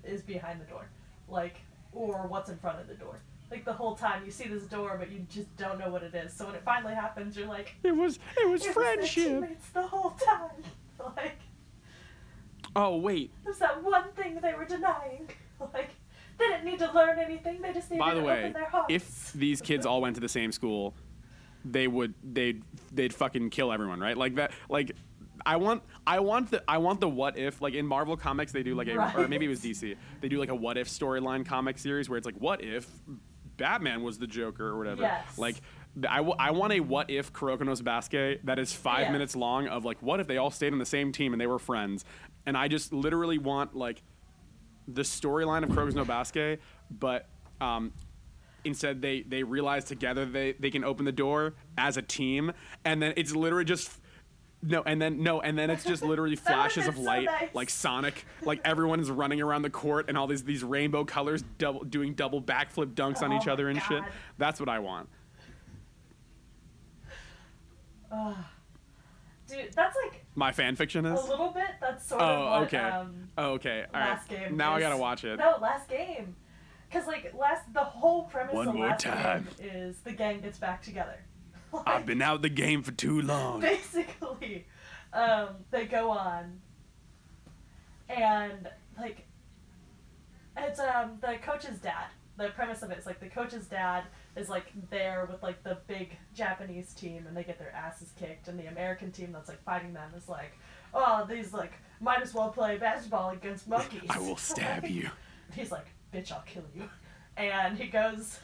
[0.05, 0.87] is behind the door,
[1.29, 1.57] like
[1.95, 3.20] or what's in front of the door.
[3.51, 6.14] Like the whole time you see this door, but you just don't know what it
[6.14, 6.32] is.
[6.32, 9.24] So when it finally happens, you're like, It was it was it friendship.
[9.24, 10.62] teammates the whole time.
[11.16, 11.38] like
[12.76, 13.30] Oh wait.
[13.45, 15.29] there's that one thing they were denying.
[15.72, 15.91] Like
[16.37, 17.62] they didn't need to learn anything.
[17.62, 18.87] They just needed By the to way, open their hearts.
[18.92, 20.95] if these kids all went to the same school,
[21.64, 22.62] they would they'd
[22.92, 24.16] they'd fucking kill everyone, right?
[24.16, 24.92] Like that like
[25.46, 28.62] I want I want the I want the what if like in Marvel comics they
[28.62, 29.96] do like a or maybe it was DC.
[30.21, 32.87] They do like a what if storyline comic series where it's like what if
[33.57, 35.03] Batman was the Joker or whatever.
[35.03, 35.38] Yes.
[35.38, 35.57] Like
[36.08, 39.12] I, w- I want a what if Kuroko no Basket that is five Yeah.
[39.12, 41.46] minutes long of like what if they all stayed on the same team and they
[41.46, 42.04] were friends
[42.46, 44.03] and I just literally want like
[44.88, 46.61] the storyline of Kuroko no Basket
[46.91, 47.29] but
[47.61, 47.92] um,
[48.64, 52.50] instead they they realize together they they can open the door as a team
[52.84, 54.00] and then it's literally just
[54.66, 57.49] no and then no and then it's just literally flashes of been so light nice.
[57.54, 61.42] like sonic like everyone is running around the court and all these these rainbow colors
[61.58, 64.03] double doing double backflip dunks on Oh each other and shit
[64.38, 65.08] that's what i want
[68.11, 68.36] Ugh.
[69.49, 71.66] dude, that's like my fan fiction is a little bit.
[71.80, 74.57] That's sort oh of what, okay um, oh, okay all right last game.
[74.57, 76.36] now i gotta watch it No, last game.
[76.91, 79.49] Cause like last, the whole premise One of last time.
[79.58, 81.18] game is the gang gets back together.
[81.87, 84.67] I've been out of the game for too long basically,
[85.13, 86.61] um, they go on,
[88.09, 88.68] and
[88.99, 89.26] like,
[90.57, 92.07] it's um the coach's dad.
[92.37, 94.05] The premise of it is like the coach's dad
[94.37, 98.49] is like there with like the big Japanese team and they get their asses kicked,
[98.49, 100.53] and the American team that's like fighting them is like,
[100.92, 104.03] oh these like might as well play basketball against monkeys.
[104.11, 105.09] i will stab you
[105.55, 106.88] He's like, bitch, I'll kill you.
[107.37, 108.38] And he goes,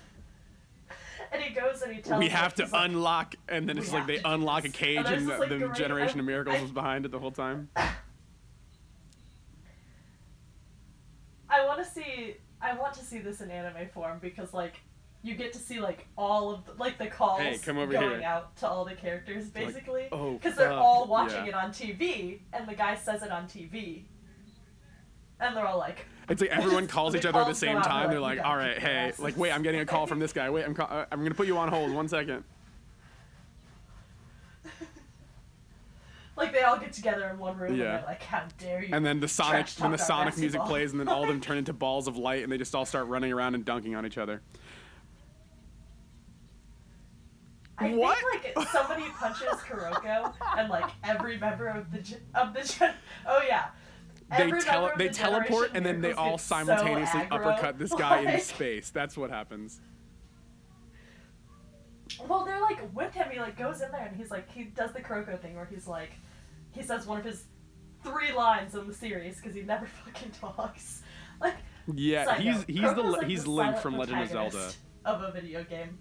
[1.32, 2.18] and he goes and he tells.
[2.18, 5.06] we like, have to like, unlock, and then it's like they unlock a cage, And
[5.08, 7.30] and, the, like, the great- Generation I- of Miracles I- was behind it the whole
[7.32, 7.68] time.
[11.48, 12.36] I want to see.
[12.62, 14.80] I want to see this in anime form because like
[15.22, 18.22] you get to see like all of the, like the calls Hey, going here.
[18.24, 21.48] out to all the characters like, basically "Oh, because they're all watching yeah.
[21.50, 24.04] it on TV and the guy says it on TV
[25.40, 28.10] and they're all like It's like everyone calls each other at the same time.
[28.10, 30.32] they're like, like, "We "All right, hey, like, wait, I'm getting a call from this
[30.32, 30.48] guy.
[30.50, 31.90] Wait, I'm uh, I'm gonna put you on hold.
[31.92, 32.44] One second."
[36.36, 37.84] like they all get together in one room Yeah.
[37.84, 40.92] and they're like how dare you And then the Sonic, when the Sonic music plays,
[40.92, 43.06] and then all of them turn into balls of light, and they just all start
[43.08, 44.40] running around and dunking on each other.
[47.78, 48.18] I What?
[48.32, 51.98] think like somebody punches Kuroko and like every member of the
[52.34, 52.94] of the gen-
[53.26, 53.68] oh yeah.
[54.36, 58.32] They tele- they teleport, and then they all gets so simultaneously uppercut this guy into
[58.34, 58.90] like- space.
[58.90, 59.80] That's what happens.
[62.28, 63.28] Well, they're like with him.
[63.32, 65.86] He like goes in there and he's like he does the Kuroko thing where he's
[65.86, 66.10] like
[66.72, 67.44] he says one of his
[68.02, 71.02] three lines in the series because he never fucking talks.
[71.40, 71.54] Like
[71.94, 74.70] Yeah, side he's he's the like, he's the Link from Legend of Zelda.
[75.04, 75.98] of a video game.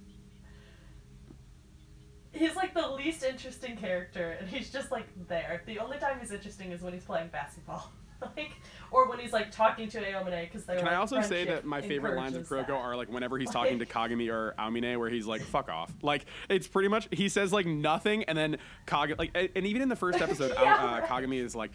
[2.31, 5.63] He's like the least interesting character, and he's just like there.
[5.65, 7.91] The only time he's interesting is when he's playing basketball,
[8.35, 8.51] like,
[8.91, 10.77] or when he's like talking to Aomine because they're.
[10.77, 12.73] Can like, I also say that my favorite lines of Kuroko that.
[12.73, 16.25] are like whenever he's talking to Kagami or Aomine, where he's like "fuck off," like
[16.49, 19.95] it's pretty much he says like nothing, and then Kagami like, and even in the
[19.95, 21.03] first episode, Yeah, uh, right.
[21.03, 21.71] Kagami is like.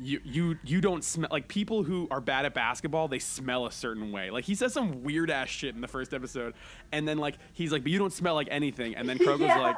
[0.00, 3.70] You, you you don't smell like people who are bad at basketball they smell a
[3.70, 6.54] certain way like he says some weird ass shit in the first episode
[6.90, 9.60] and then like he's like but you don't smell like anything and then Kuroko's yeah.
[9.60, 9.76] like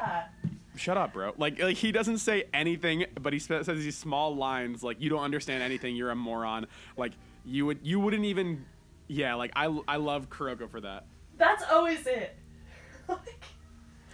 [0.77, 4.35] shut up bro like, like he doesn't say anything but he sp- says these small
[4.35, 7.13] lines like you don't understand anything you're a moron like
[7.45, 8.65] you would you wouldn't even
[9.09, 11.07] yeah like i i love kuroko for that
[11.37, 12.37] That's always it.
[13.09, 13.45] like,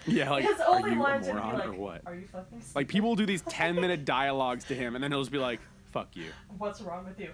[0.07, 2.89] yeah like his are you a lines moron like, or what "Are you fucking?" like
[2.89, 5.61] people will do these 10 minute dialogues to him and then he'll just be like
[5.91, 6.27] fuck you
[6.59, 7.31] What's wrong with you?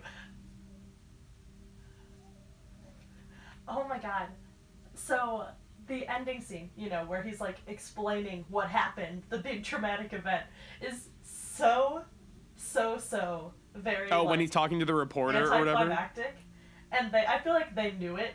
[3.68, 4.28] Oh my god.
[4.94, 5.44] So,
[5.86, 10.44] the ending scene, you know, where he's like explaining what happened, the big traumatic event,
[10.80, 12.02] is so,
[12.56, 14.10] so, so very.
[14.10, 15.98] oh when he's talking to the reporter or whatever.
[16.92, 18.34] And they, I feel like they knew it.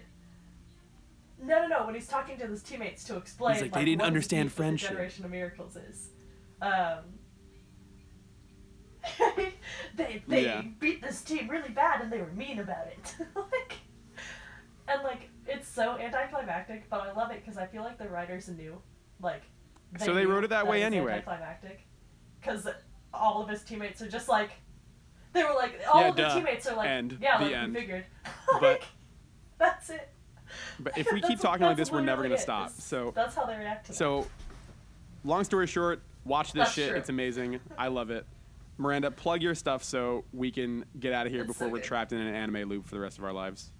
[1.42, 1.86] No, no, no.
[1.86, 4.58] When he's talking to his teammates to explain, He's like, "They didn't understand with the
[4.58, 6.10] friendship." Generation of Miracles is.
[6.62, 7.00] Um,
[9.96, 10.62] they they Yeah.
[10.80, 13.16] beat this team really bad and they were mean about it.
[13.36, 13.78] like, like
[15.74, 18.82] so anticlimactic, but I love it because I feel like the writers knew,
[19.22, 19.44] like.
[20.00, 21.14] So they wrote it that way anyway.
[21.14, 21.82] Anticlimactic,
[22.40, 22.68] because
[23.14, 24.52] all of his teammates are just like.
[25.34, 27.18] They were like all Yeah, of the teammates are like End.
[27.22, 27.74] yeah The like end.
[27.74, 28.06] we figured
[28.54, 28.84] But- like
[29.58, 30.10] that's it
[30.78, 32.42] but if we keep talking like this we're never gonna it.
[32.42, 33.98] stop It's- so that's how they react to that.
[33.98, 34.28] So,
[35.24, 36.90] long story short, watch this That's shit.
[36.90, 36.98] true.
[37.00, 37.62] It's amazing.
[37.78, 38.26] I love it.
[38.78, 41.78] Miranda, plug your stuff so we can get out of here It's before so we're
[41.78, 41.86] good.
[41.86, 43.72] trapped in an anime loop for the rest of our lives.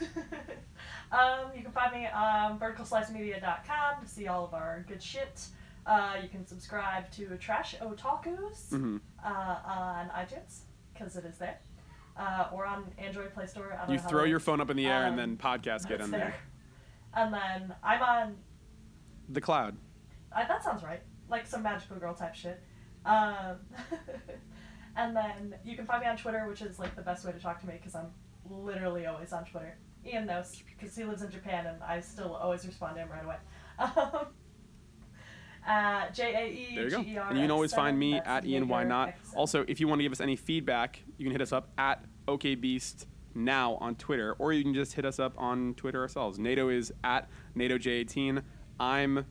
[1.12, 5.46] um, you can find me on verticalslicemedia.com to see all of our good shit.
[5.86, 10.60] Uh, you can subscribe to Trash Otakus hmm uh, on iTunes
[10.92, 11.58] because it is there,
[12.18, 13.72] uh, or on Android Play Store.
[13.72, 16.00] I don't You throw your phone up in the air and Um, then podcast get
[16.00, 16.20] in there.
[16.20, 16.34] there.
[17.14, 18.36] And then I'm on.
[19.30, 19.76] The cloud.
[20.32, 21.00] Uh, that sounds right,
[21.30, 22.62] like some magical girl type shit.
[23.06, 23.56] Um,
[24.96, 27.38] and then you can find me on Twitter, which is like the best way to
[27.38, 28.08] talk to me because I'm
[28.50, 29.76] literally always on Twitter.
[30.06, 33.24] Ian knows because he lives in Japan and I still always respond to him right
[33.24, 33.36] away.
[35.68, 37.02] Um, uh, J A E There you go.
[37.02, 39.12] G E R And you can always find me that's at Ian Why Not.
[39.36, 42.04] Also, if you want to give us any feedback, you can hit us up at
[42.26, 43.04] OKBeast
[43.34, 46.38] now on Twitter, or you can just hit us up on Twitter ourselves.
[46.38, 48.42] NATO is at NATOJ18.
[48.80, 49.26] I'm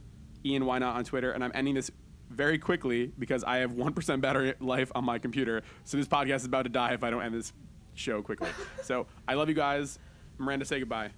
[0.45, 1.89] Ian Why Not on Twitter, and I'm ending this
[2.29, 5.63] very quickly because I have 1% battery life on my computer.
[5.85, 7.53] So this podcast is about to die if I don't end this
[7.97, 8.49] show quickly.
[8.83, 9.99] so I love you guys.
[10.37, 11.09] Miranda, say goodbye.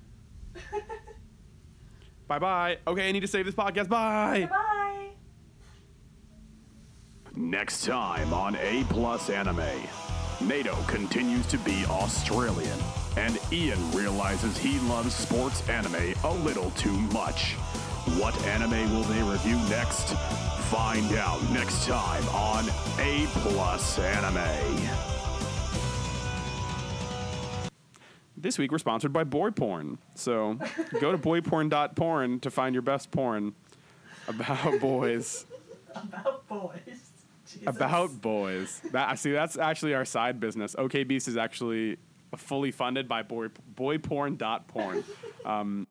[2.27, 2.77] bye bye.
[2.87, 3.89] Okay, I need to save this podcast.
[3.89, 4.47] Bye.
[4.49, 5.09] Bye.
[7.35, 9.61] Next time on A Plus Anime,
[10.41, 12.77] NATO continues to be Australian,
[13.17, 17.53] and Ian realizes he loves sports anime a little too much.
[18.17, 20.13] What anime will they review next?
[20.69, 22.65] Find out next time on
[22.99, 25.18] A Plus Anime.
[28.41, 29.97] This week we're sponsored by Boy Porn.
[30.15, 30.57] So
[31.01, 33.53] go to boyporn.porn to find your best porn
[34.29, 35.45] about boys.
[35.93, 37.11] About boys.
[37.45, 37.67] Jesus.
[37.67, 38.81] About boys.
[38.93, 40.73] That I see that's actually our side business.
[40.77, 41.97] OK Beast is actually
[42.37, 45.03] fully funded by boy boyporn.porn.
[45.43, 45.87] Um,